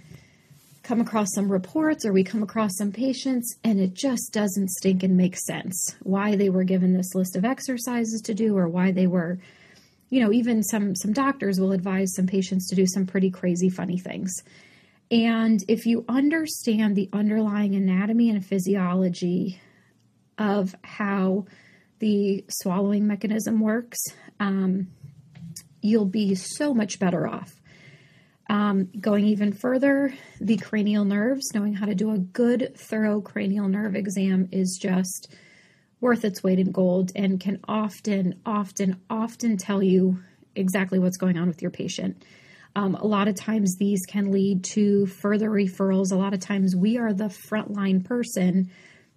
[0.83, 5.03] come across some reports or we come across some patients and it just doesn't stink
[5.03, 8.91] and make sense why they were given this list of exercises to do or why
[8.91, 9.39] they were
[10.09, 13.69] you know even some some doctors will advise some patients to do some pretty crazy
[13.69, 14.33] funny things
[15.11, 19.61] and if you understand the underlying anatomy and physiology
[20.37, 21.47] of how
[21.99, 23.99] the swallowing mechanism works,
[24.39, 24.89] um,
[25.81, 27.55] you'll be so much better off.
[28.51, 33.69] Um, going even further, the cranial nerves, knowing how to do a good, thorough cranial
[33.69, 35.35] nerve exam is just
[36.01, 40.23] worth its weight in gold and can often, often, often tell you
[40.55, 42.25] exactly what's going on with your patient.
[42.79, 46.13] Um, a lot of times these can lead to further referrals.
[46.13, 48.71] A lot of times we are the frontline person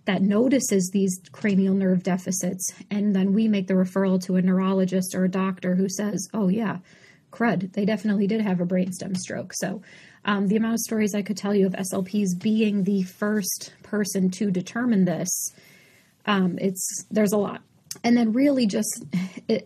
[0.05, 5.13] that notices these cranial nerve deficits, and then we make the referral to a neurologist
[5.13, 6.79] or a doctor who says, "Oh yeah,
[7.31, 9.83] crud, they definitely did have a brainstem stroke." So,
[10.25, 14.31] um, the amount of stories I could tell you of SLPs being the first person
[14.31, 15.53] to determine this,
[16.25, 17.61] um, it's there's a lot
[18.03, 19.03] and then really just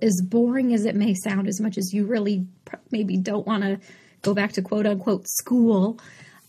[0.01, 2.45] as boring as it may sound as much as you really
[2.91, 3.79] maybe don't want to
[4.21, 5.99] go back to quote unquote school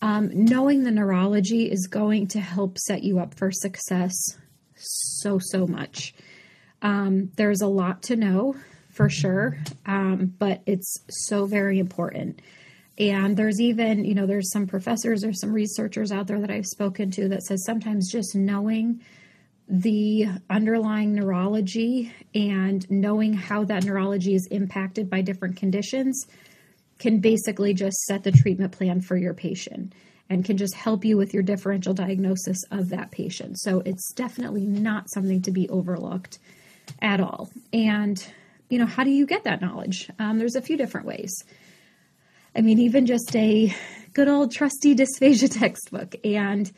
[0.03, 4.15] um, knowing the neurology is going to help set you up for success
[4.75, 6.15] so so much.
[6.83, 8.57] Um, there's a lot to know
[8.91, 12.41] for sure um, but it's so very important.
[12.99, 16.65] And there's even you know there's some professors or some researchers out there that i've
[16.65, 19.03] spoken to that says sometimes just knowing
[19.69, 26.27] the underlying neurology and knowing how that neurology is impacted by different conditions
[26.99, 29.93] can basically just set the treatment plan for your patient.
[30.29, 33.59] and can just help you with your differential diagnosis of that patient.
[33.61, 36.39] So it's definitely not something to be overlooked
[37.01, 37.49] at all.
[37.73, 38.25] And,
[38.69, 40.11] you know, how do you get that knowledge?
[40.19, 41.45] Um, there's a few different ways.
[42.57, 43.73] I mean, even just a
[44.15, 46.17] good old trusty dysphagia textbook.
[46.25, 46.73] And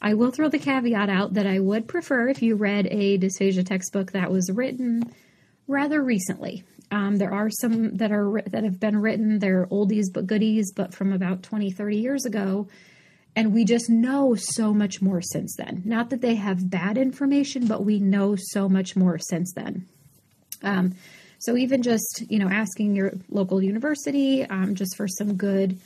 [0.00, 3.66] I will throw the caveat out that I would prefer if you read a dysphagia
[3.66, 5.12] textbook that was written
[5.66, 6.64] rather recently.
[6.90, 9.38] Um, there are some that are that have been written.
[9.38, 12.68] They're oldies but goodies, but from about 20, 30 years ago.
[13.36, 15.82] And we just know so much more since then.
[15.84, 19.86] Not that they have bad information, but we know so much more since then.
[20.62, 20.94] Um,
[21.38, 25.78] so even just you know asking your local university um, just for some good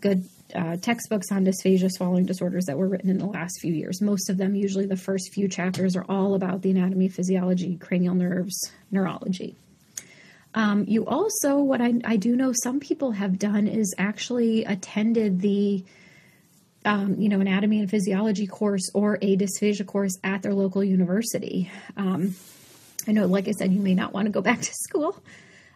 [0.00, 4.00] good uh, textbooks on dysphagia swallowing disorders that were written in the last few years.
[4.00, 8.14] Most of them, usually the first few chapters, are all about the anatomy, physiology, cranial
[8.14, 9.56] nerves, neurology.
[10.54, 15.40] Um, you also, what I, I, do know some people have done is actually attended
[15.40, 15.84] the,
[16.84, 21.72] um, you know, anatomy and physiology course or a dysphagia course at their local university.
[21.96, 22.36] Um,
[23.08, 25.20] I know, like I said, you may not want to go back to school,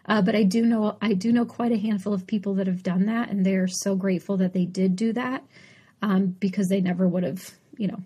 [0.05, 2.83] uh, but I do know I do know quite a handful of people that have
[2.83, 5.43] done that, and they're so grateful that they did do that
[6.01, 7.99] um, because they never would have, you know,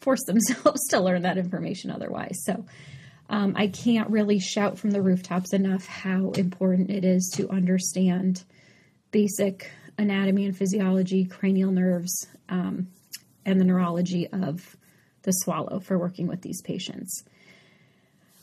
[0.00, 2.38] forced themselves to learn that information otherwise.
[2.44, 2.64] So
[3.28, 8.44] um, I can't really shout from the rooftops enough how important it is to understand
[9.10, 12.88] basic anatomy and physiology, cranial nerves, um,
[13.44, 14.76] and the neurology of
[15.22, 17.24] the swallow for working with these patients.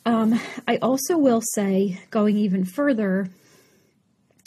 [0.05, 3.29] Um, I also will say, going even further,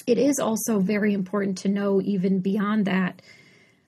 [0.06, 3.22] it is also very important to know, even beyond that,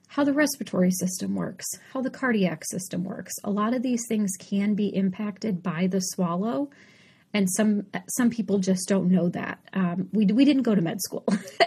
[0.07, 3.33] how the respiratory system works, how the cardiac system works.
[3.43, 6.69] A lot of these things can be impacted by the swallow,
[7.31, 9.59] and some some people just don't know that.
[9.71, 11.25] Um, we we didn't go to med school,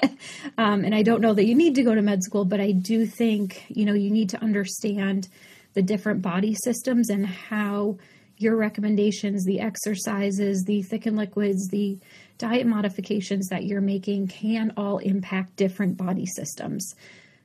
[0.58, 2.72] um, and I don't know that you need to go to med school, but I
[2.72, 5.28] do think you know you need to understand
[5.74, 7.98] the different body systems and how
[8.42, 11.98] your recommendations, the exercises, the thickened liquids, the
[12.38, 16.94] diet modifications that you're making can all impact different body systems.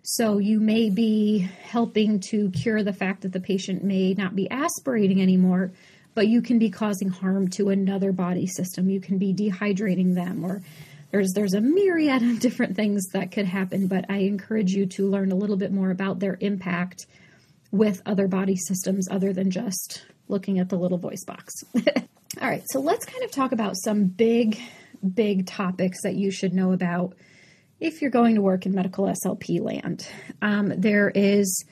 [0.02, 4.50] So you may be helping to cure the fact that the patient may not be
[4.50, 5.72] aspirating anymore,
[6.16, 8.90] but you can be causing harm to another body system.
[8.90, 10.62] You can be dehydrating them or
[11.12, 15.10] there's there's a myriad of different things that could happen, but I encourage you to
[15.10, 17.06] learn a little bit more about their impact
[17.72, 21.54] with other body systems other than just looking at the little voice box.
[21.76, 24.60] All right, so let's kind of talk about some big,
[25.14, 27.16] big topics that you should know about
[27.80, 30.08] if you're going to work in medical SLP land.
[30.42, 31.66] Um, there is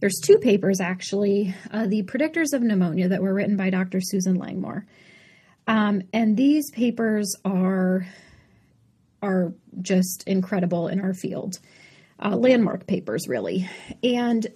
[0.00, 4.00] there's two papers actually, uh, the predictors of pneumonia that were written by Dr.
[4.00, 4.86] Susan Langmore,
[5.66, 8.06] um, and these papers are
[9.20, 11.58] are just incredible in our field,
[12.20, 13.68] uh, landmark papers really,
[14.02, 14.46] and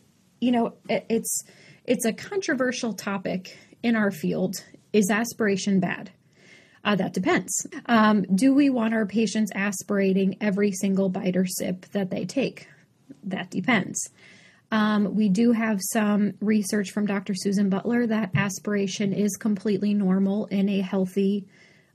[0.40, 1.44] you know it, it's
[1.84, 4.56] it's a controversial topic in our field.
[4.92, 6.10] Is aspiration bad?
[6.84, 7.66] Uh, that depends.
[7.86, 12.68] Um, do we want our patients aspirating every single bite or sip that they take?
[13.24, 14.10] That depends.
[14.72, 17.34] Um, we do have some research from Dr.
[17.34, 21.46] Susan Butler that aspiration is completely normal in a healthy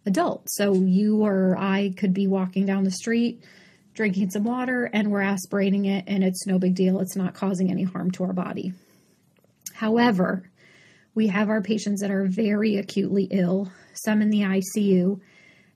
[0.06, 0.48] adult.
[0.50, 3.44] So you or I could be walking down the street
[3.94, 7.00] drinking some water and we're aspirating it and it's no big deal.
[7.00, 8.74] It's not causing any harm to our body.
[9.78, 10.50] However,
[11.14, 15.20] we have our patients that are very acutely ill, some in the ICU,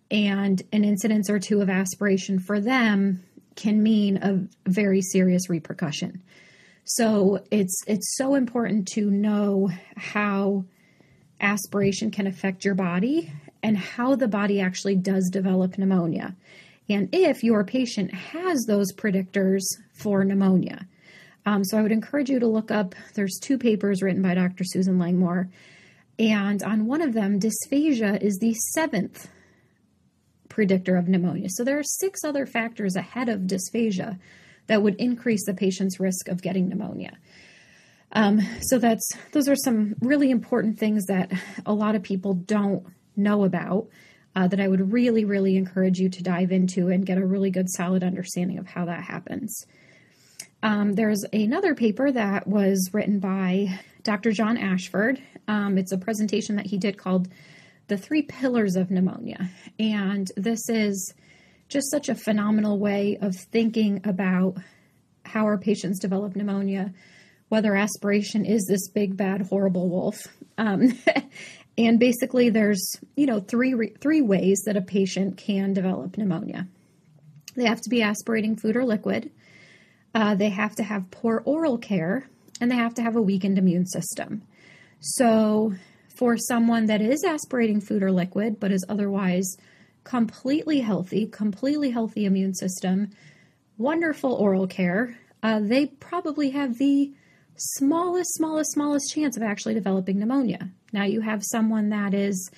[0.10, 3.24] and an incidence or two of aspiration for them
[3.56, 6.24] can mean a very serious repercussion.
[6.84, 10.66] So it's it's so important to know how
[11.40, 16.36] aspiration can affect your body and how the body actually does develop pneumonia.
[16.90, 19.62] And if your patient has those predictors
[19.94, 20.88] for pneumonia.
[21.46, 24.64] Um, so I would encourage you to look up, there's two papers written by Dr.
[24.64, 25.50] Susan Langmore.
[26.20, 29.28] And on one of them, dysphagia is the seventh
[30.50, 31.48] predictor of pneumonia.
[31.50, 34.20] So there are six other factors ahead of dysphagia
[34.68, 37.18] that would increase the patient's risk of getting pneumonia.
[38.12, 41.32] Um, so that's those are some really important things that
[41.66, 43.88] a lot of people don't know about.
[44.34, 47.52] Uh, that I would really, really encourage you to dive into and get a really
[47.52, 49.66] good, solid understanding of how that happens.
[50.64, 54.32] Um, there's another paper that was written by Dr.
[54.32, 55.22] John Ashford.
[55.48, 57.28] Um, it's a presentation that he did called
[57.88, 59.50] The Three Pillars of Pneumonia.
[59.80, 61.14] And this is
[61.68, 64.58] just such a phenomenal way of thinking about
[65.26, 66.94] how our patients develop pneumonia,
[67.50, 70.28] whether aspiration is this big, bad, horrible wolf.
[70.58, 70.94] Um,
[71.78, 76.68] and basically, there's you know three three ways that a patient can develop pneumonia.
[77.56, 79.32] They have to be aspirating food or liquid
[80.14, 82.28] uh, they have to have poor oral care,
[82.60, 84.44] and they have to have a weakened immune system.
[85.00, 85.74] So,
[86.16, 89.58] for someone that is aspirating food or liquid but is otherwise
[90.04, 93.10] completely healthy, completely healthy immune system,
[93.78, 97.12] wonderful oral care, uh, they probably have the
[97.56, 100.70] smallest, smallest, smallest chance of actually developing pneumonia.
[100.94, 102.50] Now, you have someone that is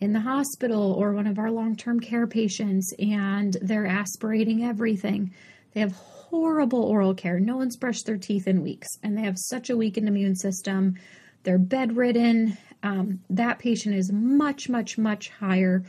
[0.00, 5.34] in the hospital or one of our long term care patients and they're aspirating everything.
[5.74, 5.96] They have
[6.30, 7.40] horrible oral care.
[7.40, 10.96] No one's brushed their teeth in weeks and they have such a weakened immune system.
[11.42, 12.58] They're bedridden.
[12.82, 15.84] Um, that patient is much, much, much higher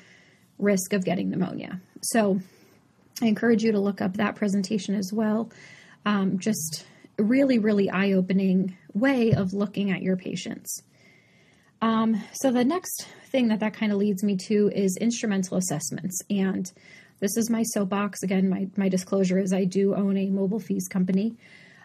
[0.57, 1.81] risk of getting pneumonia.
[2.01, 2.39] So
[3.21, 5.51] I encourage you to look up that presentation as well.
[6.05, 6.85] Um, just
[7.17, 10.81] really, really eye opening way of looking at your patients.
[11.81, 16.21] Um, so the next thing that that kind of leads me to is instrumental assessments.
[16.29, 16.71] And
[17.19, 18.23] this is my soapbox.
[18.23, 21.35] Again, my, my disclosure is I do own a mobile FEES company.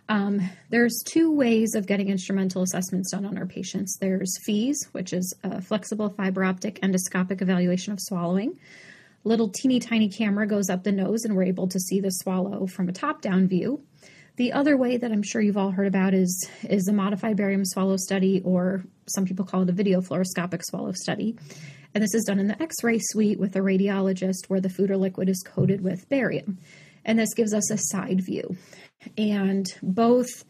[0.09, 3.97] Um, there's two ways of getting instrumental assessments done on our patients.
[3.99, 8.59] There's FEES, which is a flexible fiber optic endoscopic evaluation of swallowing.
[9.25, 12.67] Little teeny tiny camera goes up the nose, and we're able to see the swallow
[12.67, 13.83] from a top down view.
[14.37, 17.65] The other way that I'm sure you've all heard about is is the modified barium
[17.65, 21.37] swallow study, or some people call it a video fluoroscopic swallow study.
[21.95, 24.97] And this is done in the X-ray suite with a radiologist, where the food or
[24.97, 26.59] liquid is coated with barium,
[27.05, 28.57] and this gives us a side view.
[29.17, 30.45] And both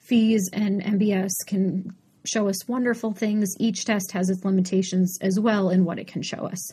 [0.00, 1.94] FEES and MBS can
[2.24, 3.52] show us wonderful things.
[3.58, 6.72] Each test has its limitations as well in what it can show us.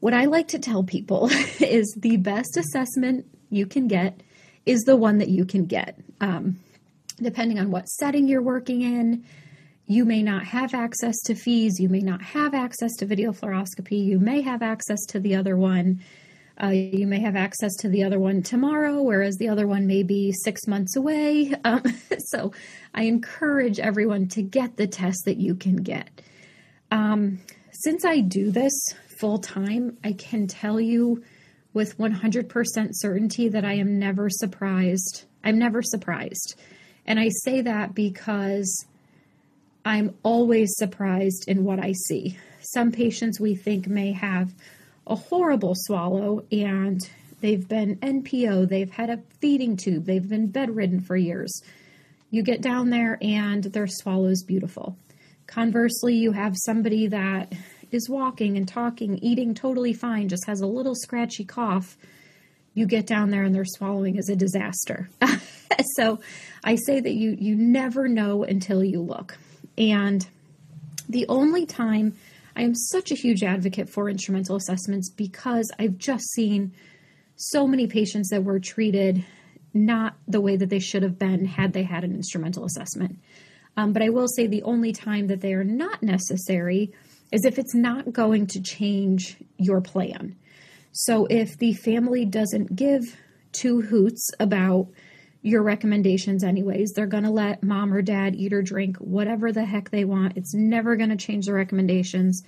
[0.00, 1.28] What I like to tell people
[1.60, 4.20] is the best assessment you can get
[4.66, 5.98] is the one that you can get.
[6.20, 6.58] Um,
[7.20, 9.24] depending on what setting you're working in,
[9.88, 14.04] you may not have access to FEES, you may not have access to video fluoroscopy,
[14.04, 16.00] you may have access to the other one.
[16.62, 20.02] Uh, you may have access to the other one tomorrow, whereas the other one may
[20.02, 21.54] be six months away.
[21.64, 21.82] Um,
[22.18, 22.52] so
[22.94, 26.10] I encourage everyone to get the test that you can get.
[26.90, 27.40] Um,
[27.72, 28.74] since I do this
[29.18, 31.22] full time, I can tell you
[31.72, 35.24] with 100% certainty that I am never surprised.
[35.44, 36.56] I'm never surprised.
[37.06, 38.84] And I say that because
[39.84, 42.36] I'm always surprised in what I see.
[42.60, 44.54] Some patients we think may have
[45.06, 47.00] a horrible swallow and
[47.40, 51.62] they've been NPO, they've had a feeding tube, they've been bedridden for years.
[52.30, 54.96] You get down there and their swallow is beautiful.
[55.46, 57.54] Conversely, you have somebody that
[57.90, 61.96] is walking and talking, eating totally fine, just has a little scratchy cough,
[62.74, 65.08] you get down there and their swallowing is a disaster.
[65.96, 66.20] so
[66.62, 69.36] I say that you you never know until you look.
[69.78, 70.26] And
[71.08, 72.16] the only time
[72.56, 76.72] I am such a huge advocate for instrumental assessments because I've just seen
[77.36, 79.24] so many patients that were treated
[79.72, 83.20] not the way that they should have been had they had an instrumental assessment.
[83.76, 86.92] Um, but I will say the only time that they are not necessary
[87.30, 90.34] is if it's not going to change your plan.
[90.90, 93.16] So if the family doesn't give
[93.52, 94.88] two hoots about
[95.42, 99.64] your recommendations, anyways, they're going to let mom or dad eat or drink whatever the
[99.64, 100.36] heck they want.
[100.36, 102.42] It's never going to change the recommendations.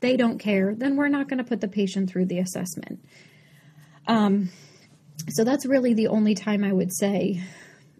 [0.00, 0.74] They don't care.
[0.74, 3.02] Then we're not going to put the patient through the assessment.
[4.06, 4.50] Um,
[5.30, 7.42] so that's really the only time I would say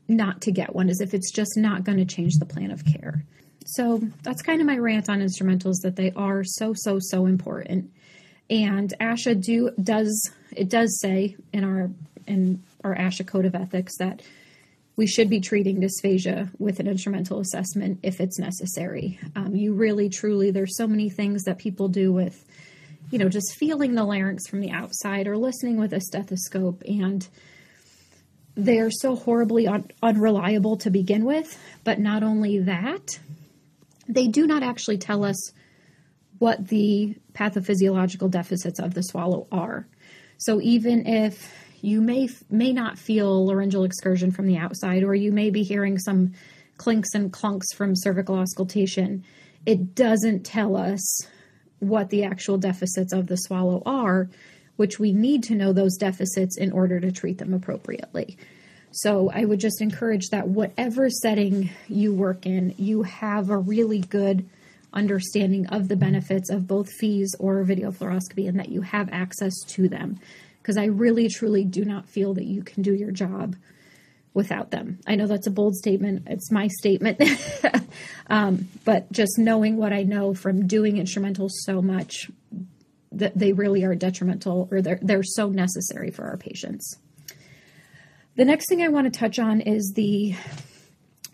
[0.09, 2.85] not to get one is if it's just not going to change the plan of
[2.85, 3.25] care.
[3.65, 7.91] So that's kind of my rant on instrumentals that they are so so so important.
[8.49, 11.91] And ASHA do does it does say in our
[12.29, 14.23] in our ASHA code of ethics that
[14.97, 19.19] we should be treating dysphagia with an instrumental assessment if it's necessary.
[19.35, 22.45] Um, you really, truly, there's so many things that people do with,
[23.11, 27.29] you know, just feeling the larynx from the outside or listening with a stethoscope, and
[28.55, 31.59] they're so horribly un- unreliable to begin with.
[31.85, 33.19] But not only that,
[34.09, 35.53] they do not actually tell us
[36.39, 39.87] what the pathophysiological deficits of the swallow are.
[40.39, 45.33] So even if you may may not feel laryngeal excursion from the outside, or you
[45.33, 46.33] may be hearing some
[46.77, 49.25] clinks and clunks from cervical auscultation,
[49.65, 51.27] it doesn't tell us
[51.79, 54.29] what the actual deficits of the swallow are,
[54.77, 58.37] which we need to know those deficits in order to treat them appropriately.
[58.93, 64.01] So I would just encourage that whatever setting you work in, you have a really
[64.01, 64.49] good
[64.93, 69.53] understanding of the benefits of both FEES or video fluoroscopy and that you have access
[69.69, 70.19] to them.
[70.67, 73.55] Because I really, truly do not feel that you can do your job
[74.35, 74.99] without them.
[75.07, 76.25] I know that's a bold statement.
[76.27, 77.23] It's my statement.
[78.27, 82.33] um, but just knowing what I know from doing instrumentals so much,
[83.13, 86.99] that they really are detrimental or they're, they're so necessary for our patients.
[88.35, 90.35] The next thing I want to touch on is the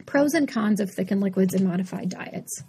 [0.04, 2.62] pros and cons of thickened liquids and modified diets.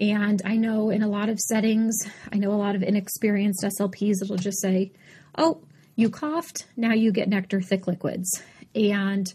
[0.00, 1.96] And I know in a lot of settings,
[2.32, 4.90] I know a lot of inexperienced SLPs that'll just say,
[5.38, 5.62] oh,
[6.00, 8.42] you coughed, now you get nectar thick liquids.
[8.74, 9.26] And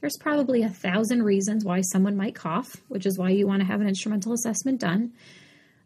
[0.00, 3.66] there's probably a thousand reasons why someone might cough, which is why you want to
[3.66, 5.12] have an instrumental assessment done.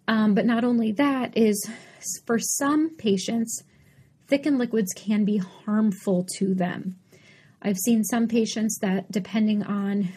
[0.08, 1.68] Um, but not only that, is
[2.26, 3.62] for some patients,
[4.26, 6.96] thickened liquids can be harmful to them.
[7.62, 10.08] I've seen some patients that, depending on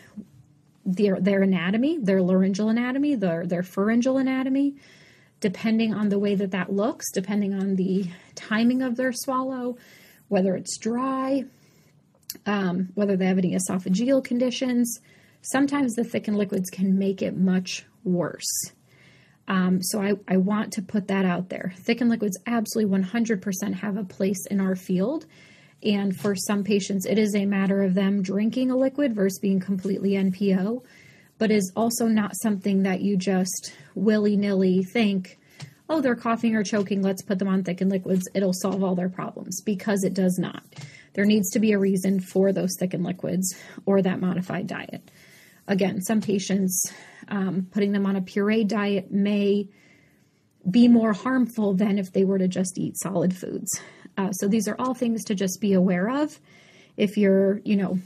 [0.86, 4.76] their, their anatomy, their laryngeal anatomy, their, their pharyngeal anatomy,
[5.40, 9.78] depending on the way that that looks, depending on the timing of their swallow,
[10.28, 11.44] whether it's dry,
[12.46, 15.00] um, whether they have any esophageal conditions.
[15.42, 18.72] Sometimes the thickened liquids can make it much worse.
[19.48, 21.74] Um, so I, I want to put that out there.
[21.78, 25.26] Thickened liquids absolutely 100% have a place in our field.
[25.84, 29.60] And for some patients, it is a matter of them drinking a liquid versus being
[29.60, 30.84] completely NPO,
[31.38, 35.38] but is also not something that you just willy nilly think,
[35.90, 39.10] oh, they're coughing or choking, let's put them on thickened liquids, it'll solve all their
[39.10, 40.64] problems, because it does not.
[41.14, 43.56] There needs to be a reason for those thickened liquids
[43.86, 45.10] or that modified diet.
[45.68, 46.92] Again, some patients
[47.28, 49.68] um, putting them on a puree diet may
[50.70, 53.80] be more harmful than if they were to just eat solid foods.
[54.18, 56.40] Uh, so these are all things to just be aware of.
[56.98, 58.00] If you're, you know,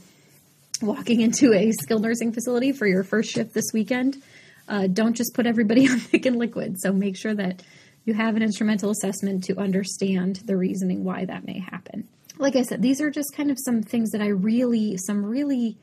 [0.82, 4.22] walking into a skilled nursing facility for your first shift this weekend,
[4.68, 6.80] uh, don't just put everybody on thickened liquid.
[6.80, 7.62] So make sure that
[8.04, 12.08] you have an instrumental assessment to understand the reasoning why that may happen.
[12.38, 15.76] Like I said, these are just kind of some things that I really, some really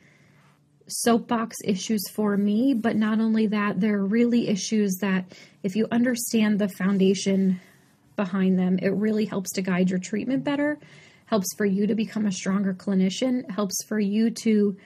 [0.88, 5.24] soapbox issues for me, but not only that, they're really issues that
[5.62, 7.60] if you understand the foundation
[8.16, 10.78] behind them, it really helps to guide your treatment better,
[11.26, 14.76] helps for you to become a stronger clinician, helps for you to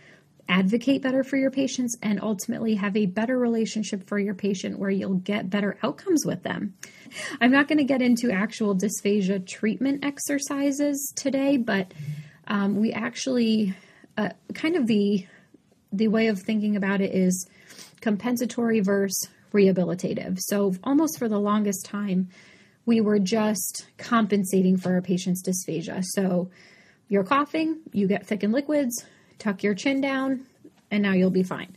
[0.49, 4.91] advocate better for your patients, and ultimately have a better relationship for your patient where
[4.91, 6.75] you'll get better outcomes with them.
[7.41, 11.93] I'm not going to get into actual dysphagia treatment exercises today, but
[12.47, 13.75] um, we actually
[14.17, 15.27] uh, kind of the
[15.93, 17.47] the way of thinking about it is
[18.01, 20.39] compensatory versus rehabilitative.
[20.41, 22.29] So, almost for the longest time,
[22.87, 26.03] we were just compensating for our patient's dysphagia.
[26.05, 26.51] So,
[27.09, 29.05] you're coughing, you get thickened liquids,
[29.43, 30.47] tuck your chin down,
[30.91, 31.77] and now you'll be fine.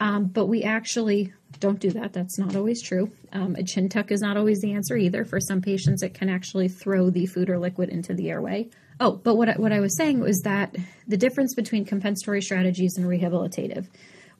[0.00, 2.12] Um, but we actually don't do that.
[2.12, 3.10] That's not always true.
[3.32, 5.24] Um, a chin tuck is not always the answer either.
[5.24, 8.68] For some patients, it can actually throw the food or liquid into the airway.
[9.00, 10.74] Oh, but what I, what I was saying was that
[11.06, 13.86] the difference between compensatory strategies and rehabilitative.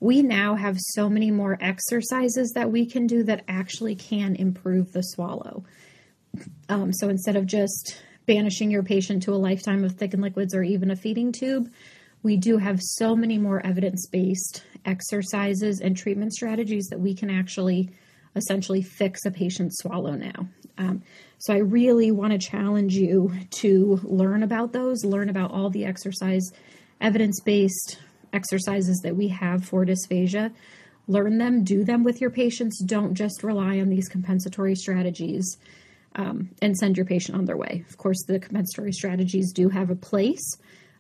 [0.01, 4.93] We now have so many more exercises that we can do that actually can improve
[4.93, 5.65] the swallow.
[6.69, 10.63] Um, so instead of just banishing your patient to a lifetime of thickened liquids or
[10.63, 11.69] even a feeding tube,
[12.23, 17.31] we do have so many more evidence based exercises and treatment strategies that we can
[17.31, 17.91] actually
[18.37, 20.49] essentially fix a patient's swallow now.
[20.79, 21.03] Um,
[21.39, 25.85] so I really want to challenge you to learn about those, learn about all the
[25.85, 26.51] exercise,
[27.01, 27.99] evidence based
[28.33, 30.53] exercises that we have for dysphagia.
[31.07, 32.83] Learn them, do them with your patients.
[32.85, 35.57] Don't just rely on these compensatory strategies
[36.16, 37.85] um, and send your patient on their way.
[37.89, 40.57] Of course, the compensatory strategies do have a place,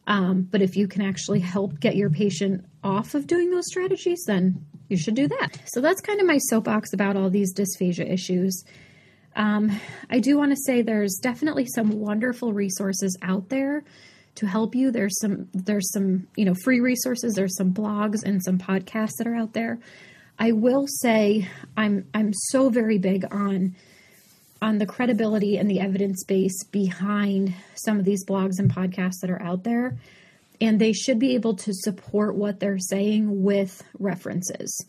[0.08, 4.24] um, but if you can actually help get your patient off of doing those strategies,
[4.26, 5.58] then you should do that.
[5.66, 8.64] So that's kind of my soapbox about all these dysphagia issues.
[9.36, 9.70] Um,
[10.08, 13.84] I do want to say there's definitely some wonderful resources out there
[14.36, 14.90] to help you.
[14.90, 17.34] There's some there's some you know free resources.
[17.34, 19.78] There's some blogs and some podcasts that are out there.
[20.38, 23.76] I will say I'm I'm so very big on
[24.60, 29.30] on the credibility and the evidence base behind some of these blogs and podcasts that
[29.30, 29.96] are out there.
[30.60, 34.84] And they should be able to support what they're saying with references.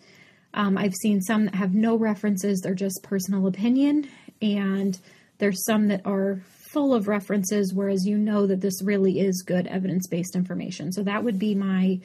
[0.53, 4.09] Um, I've seen some that have no references, they're just personal opinion,
[4.41, 4.97] and
[5.37, 6.41] there's some that are
[6.73, 10.91] full of references, whereas you know that this really is good evidence based information.
[10.91, 11.99] So that would be my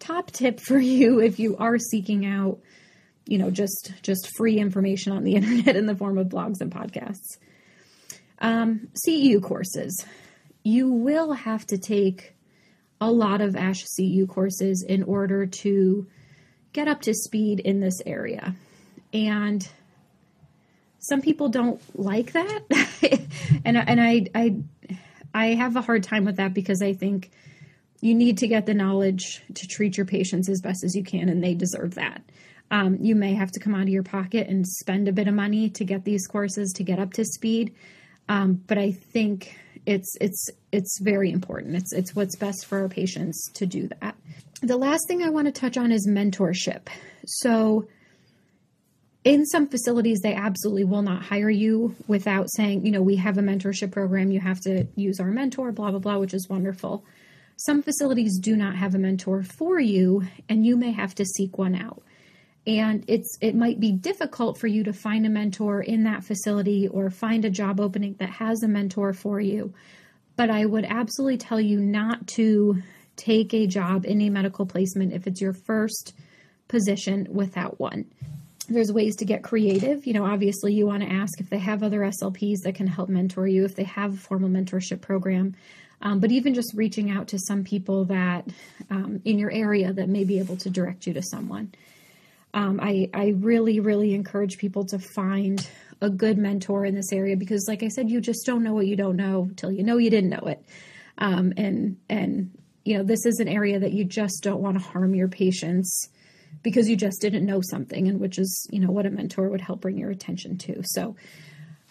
[0.00, 2.58] top tip for you if you are seeking out
[3.26, 6.72] you know just just free information on the internet in the form of blogs and
[6.72, 7.38] podcasts.
[8.38, 10.04] Um, ceu courses.
[10.62, 12.34] You will have to take
[13.00, 16.06] a lot of ASHA ceu courses in order to
[16.72, 18.54] get up to speed in this area.
[19.12, 19.66] And
[20.98, 22.62] some people don't like that.
[23.64, 24.56] And and I I
[25.34, 27.30] I have a hard time with that because I think
[28.00, 31.28] you need to get the knowledge to treat your patients as best as you can
[31.28, 32.22] and they deserve that.
[32.74, 35.34] Um, you may have to come out of your pocket and spend a bit of
[35.34, 37.72] money to get these courses to get up to speed.
[38.28, 39.56] Um, but I think
[39.86, 41.76] it's it's it's very important.
[41.76, 44.16] It's it's what's best for our patients to do that.
[44.60, 46.88] The last thing I want to touch on is mentorship.
[47.26, 47.86] So
[49.22, 53.38] in some facilities they absolutely will not hire you without saying, you know, we have
[53.38, 57.04] a mentorship program, you have to use our mentor, blah blah blah, which is wonderful.
[57.56, 61.56] Some facilities do not have a mentor for you and you may have to seek
[61.56, 62.02] one out
[62.66, 66.88] and it's it might be difficult for you to find a mentor in that facility
[66.88, 69.74] or find a job opening that has a mentor for you.
[70.36, 72.82] But i would absolutely tell you not to
[73.16, 76.14] take a job in a medical placement if it's your first
[76.66, 78.06] position without one.
[78.66, 80.06] There's ways to get creative.
[80.06, 83.10] You know obviously you want to ask if they have other slps that can help
[83.10, 85.54] mentor you if they have a formal mentorship program.
[86.00, 88.46] Um, but even just reaching out to some people that
[88.90, 91.72] um, in your area that may be able to direct you to someone
[92.54, 95.68] um, I, I really, really encourage people to find
[96.00, 98.86] a good mentor in this area because, like I said, you just don't know what
[98.86, 100.64] you don't know till you know you didn't know it.
[101.18, 102.52] Um, and, and,
[102.84, 106.08] you know, this is an area that you just don't want to harm your patients
[106.62, 109.60] because you just didn't know something, and which is, you know, what a mentor would
[109.60, 110.80] help bring your attention to.
[110.84, 111.16] So,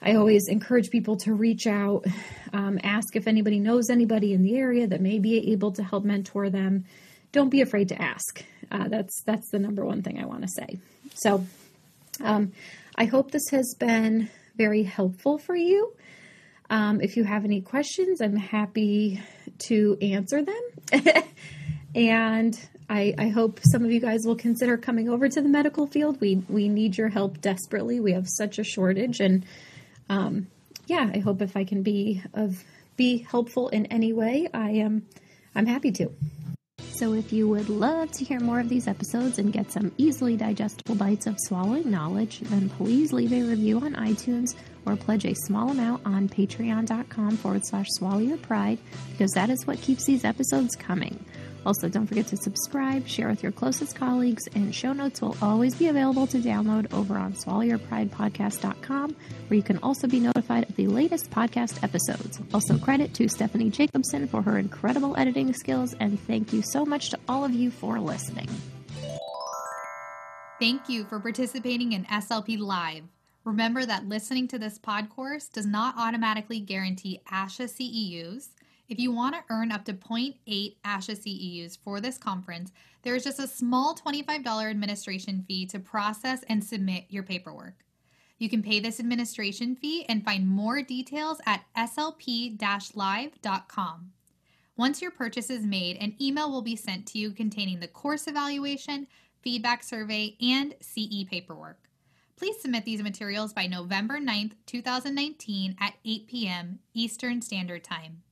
[0.02, 2.06] I always encourage people to reach out,
[2.54, 6.04] um, ask if anybody knows anybody in the area that may be able to help
[6.04, 6.86] mentor them
[7.34, 8.46] don't be afraid to ask.
[8.72, 10.80] Uh, that's that's the number one thing I want to say.
[11.16, 11.46] So,
[12.22, 12.54] um,
[12.96, 15.94] I hope this has been very helpful for you.
[16.70, 19.22] Um, if you have any questions, I'm happy
[19.68, 21.04] to answer them.
[21.96, 22.60] and
[22.90, 26.22] I, I, hope some of you guys will consider coming over to the medical field.
[26.22, 28.00] We we need your help desperately.
[28.00, 29.46] We have such a shortage, and
[30.10, 30.48] um,
[30.88, 32.64] yeah, I hope if I can be of
[32.96, 35.08] be helpful in any way, I am
[35.56, 36.12] I'm happy to.
[37.04, 40.38] So, if you would love to hear more of these episodes and get some easily
[40.38, 45.36] digestible bites of swallowing knowledge, then please leave a review on iTunes or pledge a
[45.36, 48.78] small amount on patreon.com forward slash swallow your pride
[49.12, 51.26] because that is what keeps these episodes coming.
[51.66, 55.76] Also, don't forget to subscribe, share with your closest colleagues, and show notes will always
[55.76, 59.16] be available to download over on swallowyourpridepodcast.com,
[59.48, 62.40] where you can also be notified of the latest podcast episodes.
[62.54, 67.10] Also, credit to Stephanie Jacobson for her incredible editing skills, and thank you so much
[67.12, 68.50] to all of you for listening.
[70.60, 73.04] Thank you for participating in SLP Live.
[73.44, 78.50] Remember that listening to this pod course does not automatically guarantee ASHA CEUs
[78.90, 82.72] if you want to earn up to 0.8 ASHA CEUs for this conference,
[83.04, 87.84] there is just a small $25 administration fee to process and submit your paperwork.
[88.40, 92.58] You can pay this administration fee and find more details at slp
[92.96, 94.12] live.com.
[94.76, 98.28] Once your purchase is made, an email will be sent to you containing the course
[98.28, 99.08] evaluation,
[99.42, 101.90] feedback survey, and CE paperwork.
[102.36, 106.80] Please submit these materials by November 9th, 2019 at 8 p.m.
[106.94, 108.23] Eastern Standard Time.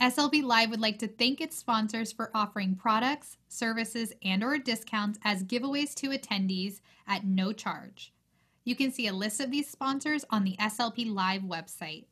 [0.00, 5.18] SLP Live would like to thank its sponsors for offering products, services, and or discounts
[5.24, 8.12] as giveaways to attendees at no charge.
[8.64, 12.04] You can see a list of these sponsors on the SLP Live website.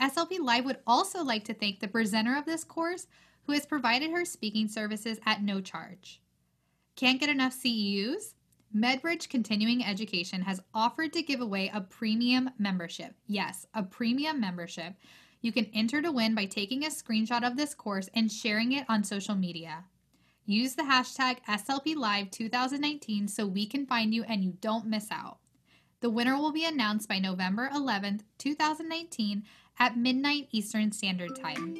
[0.00, 3.06] SLP Live would also like to thank the presenter of this course
[3.42, 6.22] who has provided her speaking services at no charge.
[6.96, 8.34] Can't get enough CEUs?
[8.74, 13.14] MedBridge Continuing Education has offered to give away a premium membership.
[13.26, 14.94] Yes, a premium membership
[15.40, 18.84] you can enter to win by taking a screenshot of this course and sharing it
[18.88, 19.84] on social media.
[20.46, 25.38] Use the hashtag SLPLive2019 so we can find you and you don't miss out.
[26.00, 29.42] The winner will be announced by November 11th, 2019
[29.78, 31.76] at midnight Eastern Standard Time.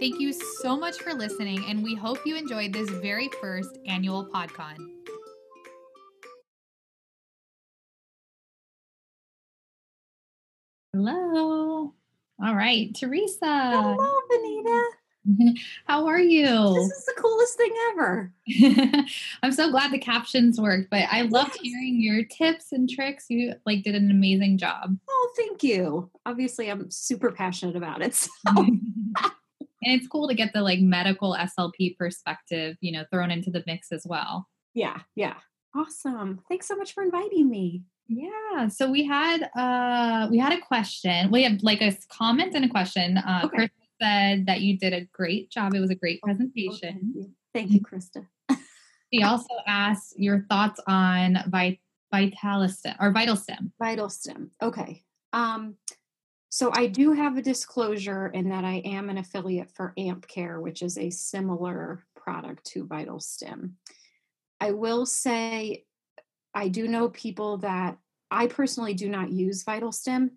[0.00, 4.26] Thank you so much for listening, and we hope you enjoyed this very first annual
[4.26, 4.76] PodCon.
[10.92, 11.92] Hello.
[12.44, 13.38] All right, Theresa.
[13.42, 14.84] Hello, Benita.
[15.86, 16.44] How are you?
[16.44, 18.32] This is the coolest thing ever.
[19.42, 21.72] I'm so glad the captions worked, but I loved yes.
[21.72, 23.26] hearing your tips and tricks.
[23.28, 24.96] You like did an amazing job.
[25.08, 26.10] Oh, thank you.
[26.26, 28.14] Obviously, I'm super passionate about it.
[28.46, 28.62] So.
[29.82, 33.62] and it's cool to get the like medical SLP perspective, you know, thrown into the
[33.66, 34.48] mix as well.
[34.74, 35.34] Yeah, yeah.
[35.74, 36.42] Awesome.
[36.48, 37.82] Thanks so much for inviting me.
[38.08, 38.68] Yeah.
[38.68, 41.30] So we had uh we had a question.
[41.30, 43.18] We have like a comment and a question.
[43.18, 43.56] Uh okay.
[43.56, 45.74] Chris said that you did a great job.
[45.74, 46.70] It was a great presentation.
[46.72, 47.32] Oh, thank, you.
[47.54, 48.26] thank you, Krista.
[49.10, 51.78] he also asked your thoughts on vit-
[52.14, 53.72] Vitalistem or VitalStim.
[53.82, 54.50] VitalStim.
[54.62, 55.02] Okay.
[55.32, 55.76] Um
[56.48, 60.60] so I do have a disclosure in that I am an affiliate for Amp Care,
[60.60, 63.72] which is a similar product to VitalStim.
[64.60, 65.84] I will say
[66.56, 67.98] I do know people that
[68.30, 70.30] I personally do not use Vital VitalStim,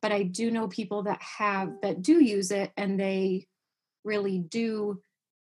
[0.00, 3.48] but I do know people that have that do use it and they
[4.04, 5.02] really do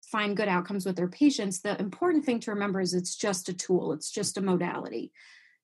[0.02, 1.60] find good outcomes with their patients.
[1.60, 5.10] The important thing to remember is it's just a tool, it's just a modality.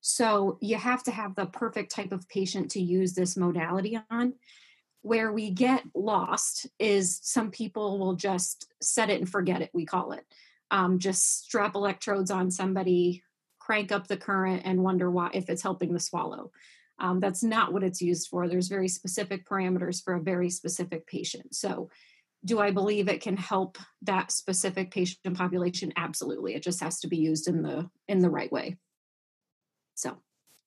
[0.01, 4.33] So you have to have the perfect type of patient to use this modality on.
[5.03, 9.85] Where we get lost is some people will just set it and forget it, we
[9.85, 10.25] call it.
[10.71, 13.23] Um, just strap electrodes on somebody,
[13.67, 16.51] crank up the current, and wonder why if it's helping the swallow.
[16.99, 18.47] Um, that's not what it's used for.
[18.47, 21.53] There's very specific parameters for a very specific patient.
[21.53, 21.89] So,
[22.45, 25.91] do I believe it can help that specific patient population?
[25.97, 26.55] Absolutely.
[26.55, 28.77] It just has to be used in the in the right way.
[29.95, 30.15] So,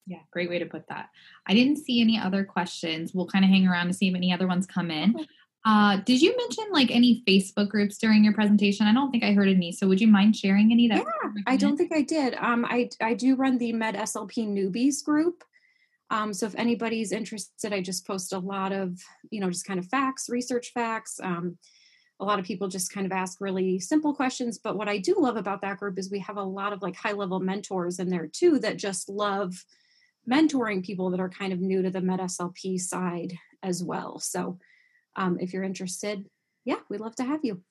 [0.07, 1.09] yeah, great way to put that.
[1.47, 3.15] I didn't see any other questions.
[3.15, 5.15] We'll kind of hang around to see if any other ones come in.
[5.65, 8.87] Uh, did you mention like any Facebook groups during your presentation?
[8.87, 9.73] I don't think I heard any.
[9.73, 10.99] So would you mind sharing any that?
[10.99, 12.35] Yeah, I don't think I did.
[12.35, 15.45] Um, I I do run the Med SLP newbies group.
[16.11, 18.99] Um, so if anybody's interested, I just post a lot of
[19.31, 21.21] you know just kind of facts, research facts.
[21.23, 21.59] Um,
[22.21, 24.59] a lot of people just kind of ask really simple questions.
[24.59, 26.97] But what I do love about that group is we have a lot of like
[26.97, 29.65] high level mentors in there too that just love
[30.31, 34.19] mentoring people that are kind of new to the Med SLP side as well.
[34.19, 34.59] So
[35.21, 36.27] um, if you're interested,
[36.65, 37.63] yeah, we'd love to have you.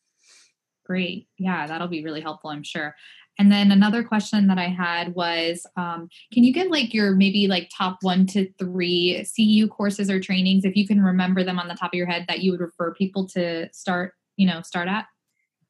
[0.86, 1.28] Great.
[1.38, 2.96] Yeah, that'll be really helpful, I'm sure.
[3.38, 7.48] And then another question that I had was um, can you get like your maybe
[7.48, 11.68] like top one to three CEU courses or trainings, if you can remember them on
[11.68, 14.88] the top of your head, that you would refer people to start you know start
[14.88, 15.06] at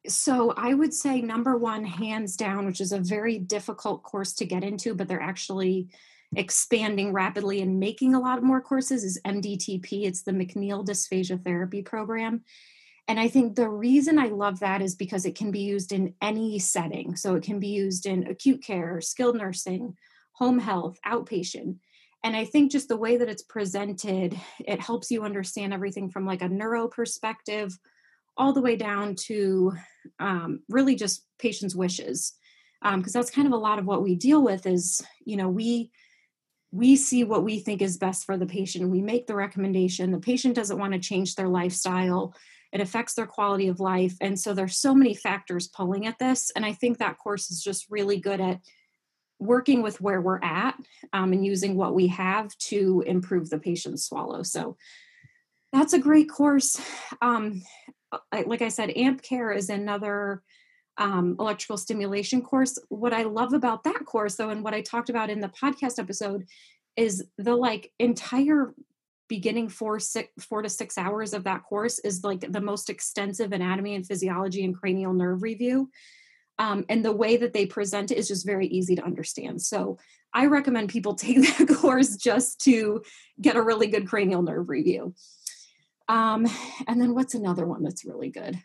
[0.08, 4.46] so i would say number one hands down which is a very difficult course to
[4.46, 5.90] get into but they're actually
[6.36, 11.82] expanding rapidly and making a lot more courses is mdtp it's the McNeill dysphagia therapy
[11.82, 12.44] program.
[13.08, 16.14] And i think the reason i love that is because it can be used in
[16.22, 17.16] any setting.
[17.16, 19.96] So it can be used in acute care skilled nursing
[20.34, 21.78] home health outpatient.
[22.24, 26.26] And i think just the way that it's presented it helps you understand everything from
[26.26, 27.78] like a neuro perspective
[28.40, 29.74] all the way down to
[30.20, 32.34] um, really just patients' wishes,
[32.82, 34.66] because um, that's kind of a lot of what we deal with.
[34.66, 35.92] Is you know we
[36.72, 38.90] we see what we think is best for the patient.
[38.90, 40.12] We make the recommendation.
[40.12, 42.36] The patient doesn't want to change their lifestyle.
[42.72, 46.52] It affects their quality of life, and so there's so many factors pulling at this.
[46.56, 48.60] And I think that course is just really good at
[49.40, 50.76] working with where we're at
[51.14, 54.44] um, and using what we have to improve the patient's swallow.
[54.44, 54.78] So
[55.72, 56.80] that's a great course.
[57.22, 57.64] Um,
[58.46, 60.44] like I said, AMP Care is another
[61.00, 62.78] um, electrical stimulation course.
[62.90, 65.98] What I love about that course, though, and what I talked about in the podcast
[65.98, 66.46] episode,
[66.96, 68.74] is the like entire
[69.30, 73.52] beginning four six four to six hours of that course is like the most extensive
[73.54, 75.90] anatomy and physiology and cranial nerve review.
[76.58, 79.62] Um, and the way that they present it is just very easy to understand.
[79.62, 79.98] So
[80.34, 83.02] I recommend people take that course just to
[83.40, 85.14] get a really good cranial nerve review.
[86.10, 86.48] Um,
[86.88, 88.60] and then what's another one that's really good?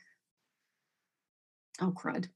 [1.80, 2.28] Oh, crud.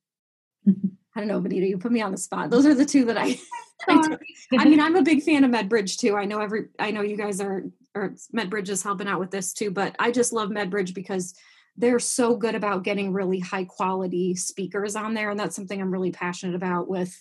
[0.67, 2.51] I don't know, Benita, you put me on the spot.
[2.51, 3.39] Those are the two that I,
[3.89, 4.19] I,
[4.57, 6.17] I mean, I'm a big fan of MedBridge too.
[6.17, 7.65] I know every, I know you guys are,
[7.95, 11.35] or MedBridge is helping out with this too, but I just love MedBridge because
[11.77, 15.31] they're so good about getting really high quality speakers on there.
[15.31, 17.17] And that's something I'm really passionate about with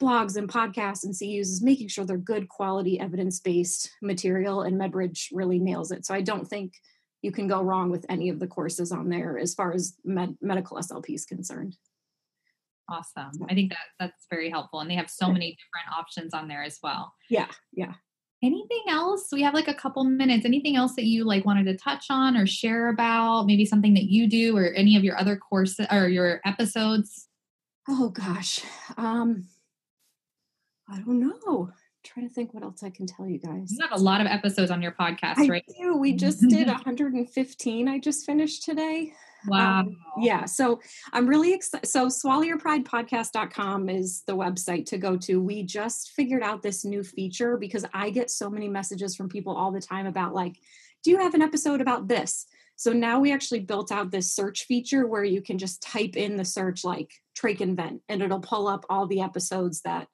[0.00, 4.62] blogs and podcasts and CEUs is making sure they're good quality evidence based material.
[4.62, 6.06] And MedBridge really nails it.
[6.06, 6.74] So I don't think
[7.22, 10.38] you can go wrong with any of the courses on there as far as med-
[10.40, 11.76] medical SLP is concerned.
[12.88, 13.32] Awesome.
[13.48, 14.80] I think that that's very helpful.
[14.80, 17.12] And they have so many different options on there as well.
[17.28, 17.48] Yeah.
[17.72, 17.94] Yeah.
[18.42, 19.28] Anything else?
[19.32, 20.46] We have like a couple minutes.
[20.46, 23.44] Anything else that you like wanted to touch on or share about?
[23.46, 27.28] Maybe something that you do or any of your other courses or your episodes?
[27.88, 28.62] Oh gosh.
[28.96, 29.48] Um
[30.88, 31.70] I don't know
[32.08, 33.70] trying to think what else I can tell you guys.
[33.70, 35.64] You have a lot of episodes on your podcast, I right?
[35.78, 35.96] Do.
[35.96, 37.88] We just did 115.
[37.88, 39.12] I just finished today.
[39.46, 39.80] Wow.
[39.80, 40.46] Um, yeah.
[40.46, 40.80] So
[41.12, 41.86] I'm really excited.
[41.86, 45.40] So swallowyourpridepodcast.com is the website to go to.
[45.40, 49.54] We just figured out this new feature because I get so many messages from people
[49.54, 50.56] all the time about like,
[51.04, 52.46] do you have an episode about this?
[52.76, 56.36] So now we actually built out this search feature where you can just type in
[56.36, 60.08] the search like trach and vent and it'll pull up all the episodes that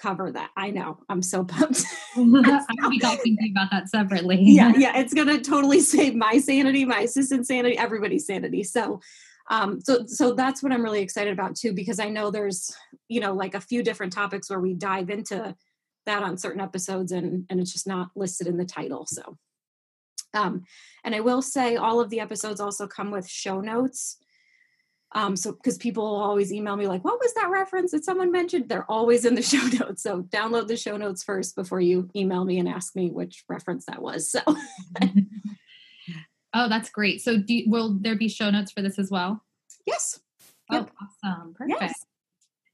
[0.00, 0.50] cover that.
[0.56, 0.98] I know.
[1.08, 1.84] I'm so pumped.
[2.16, 4.38] I'm gonna be talking to you about that separately.
[4.40, 4.98] yeah, yeah.
[4.98, 8.64] It's gonna totally save my sanity, my assistant's sanity, everybody's sanity.
[8.64, 9.00] So
[9.50, 12.74] um, so so that's what I'm really excited about too, because I know there's,
[13.08, 15.54] you know, like a few different topics where we dive into
[16.06, 19.06] that on certain episodes and and it's just not listed in the title.
[19.06, 19.36] So
[20.34, 20.62] um
[21.04, 24.18] and I will say all of the episodes also come with show notes
[25.12, 28.68] Um, so because people always email me like, what was that reference that someone mentioned?
[28.68, 30.02] They're always in the show notes.
[30.02, 33.86] So download the show notes first before you email me and ask me which reference
[33.86, 34.30] that was.
[34.30, 34.40] So
[36.52, 37.20] Oh, that's great.
[37.22, 39.44] So do will there be show notes for this as well?
[39.86, 40.20] Yes.
[40.70, 40.90] Oh, yep.
[41.00, 41.54] awesome.
[41.54, 41.80] Perfect.
[41.80, 42.04] Yes.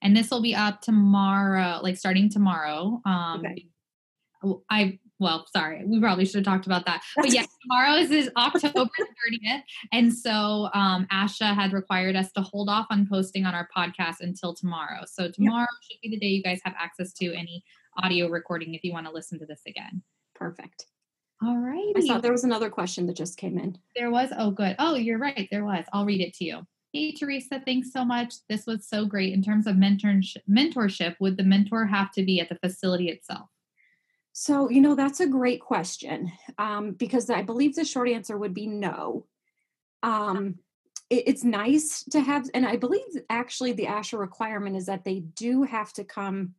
[0.03, 3.01] And this will be up tomorrow, like starting tomorrow.
[3.05, 3.66] Um okay.
[4.70, 7.03] I well, sorry, we probably should have talked about that.
[7.17, 9.62] But yeah, tomorrow is, is October 30th.
[9.93, 14.17] And so um, Asha had required us to hold off on posting on our podcast
[14.21, 15.05] until tomorrow.
[15.07, 15.69] So tomorrow yep.
[15.83, 17.64] should be the day you guys have access to any
[17.99, 20.03] audio recording if you want to listen to this again.
[20.35, 20.87] Perfect.
[21.43, 21.93] All right.
[21.97, 23.79] I thought there was another question that just came in.
[23.95, 24.31] There was.
[24.37, 24.77] Oh, good.
[24.79, 25.49] Oh, you're right.
[25.51, 25.85] There was.
[25.93, 26.67] I'll read it to you.
[26.93, 28.35] Hey, Theresa, thanks so much.
[28.49, 29.35] This was so great.
[29.35, 33.51] In terms of mentorship, mentorship, would the mentor have to be at the facility itself?
[34.39, 38.53] So, you know, that's a great question um, because I believe the short answer would
[38.53, 39.24] be no.
[40.03, 40.57] Um,
[41.09, 45.20] it, it's nice to have, and I believe actually the ASHA requirement is that they
[45.20, 46.55] do have to come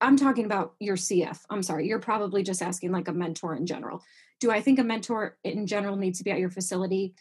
[0.00, 1.40] I'm talking about your CF.
[1.50, 4.02] I'm sorry, you're probably just asking like a mentor in general.
[4.40, 7.14] Do I think a mentor in general needs to be at your facility?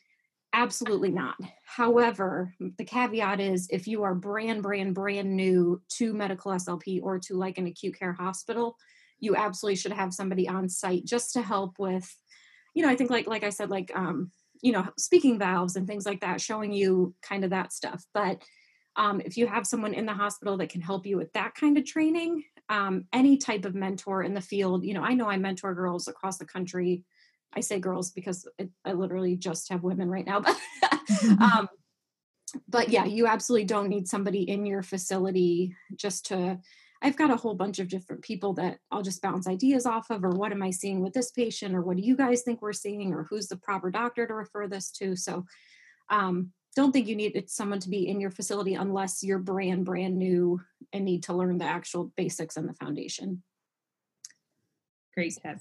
[0.54, 1.36] Absolutely not.
[1.66, 7.20] However, the caveat is if you are brand, brand, brand new to medical SLP or
[7.20, 8.78] to like an acute care hospital,
[9.22, 12.14] you absolutely should have somebody on site just to help with,
[12.74, 15.88] you know, I think like like I said, like um, you know, speaking valves and
[15.88, 18.04] things like that, showing you kind of that stuff.
[18.14, 18.42] But
[18.98, 21.78] um, if you have someone in the hospital that can help you with that kind
[21.78, 24.84] of training, um, any type of mentor in the field.
[24.84, 27.04] You know, I know I mentor girls across the country.
[27.54, 30.58] I say girls because it, I literally just have women right now, but
[31.42, 31.70] um,
[32.68, 36.60] but yeah, you absolutely don't need somebody in your facility just to.
[37.02, 40.24] I've got a whole bunch of different people that I'll just bounce ideas off of,
[40.24, 42.74] or what am I seeing with this patient, or what do you guys think we're
[42.74, 45.16] seeing, or who's the proper doctor to refer this to.
[45.16, 45.46] So,
[46.10, 50.18] um, don't think you need someone to be in your facility unless you're brand brand
[50.18, 50.62] new
[50.94, 53.44] and need to learn the actual basics and the foundation.
[55.14, 55.58] Great tip.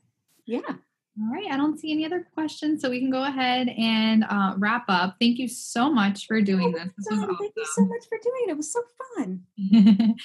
[0.46, 0.76] Yeah
[1.22, 4.54] all right i don't see any other questions so we can go ahead and uh,
[4.56, 5.16] wrap up.
[5.20, 7.36] Thank you so much for doing this, this awesome.
[7.36, 8.50] thank you so much for doing it.
[8.50, 8.82] It was so
[9.16, 9.44] fun.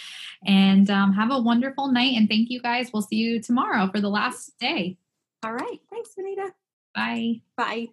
[0.45, 2.91] And um, have a wonderful night and thank you guys.
[2.93, 4.97] We'll see you tomorrow for the last day.
[5.43, 5.79] All right.
[5.89, 6.53] Thanks Benita.
[6.93, 7.41] Bye.
[7.57, 7.87] Bye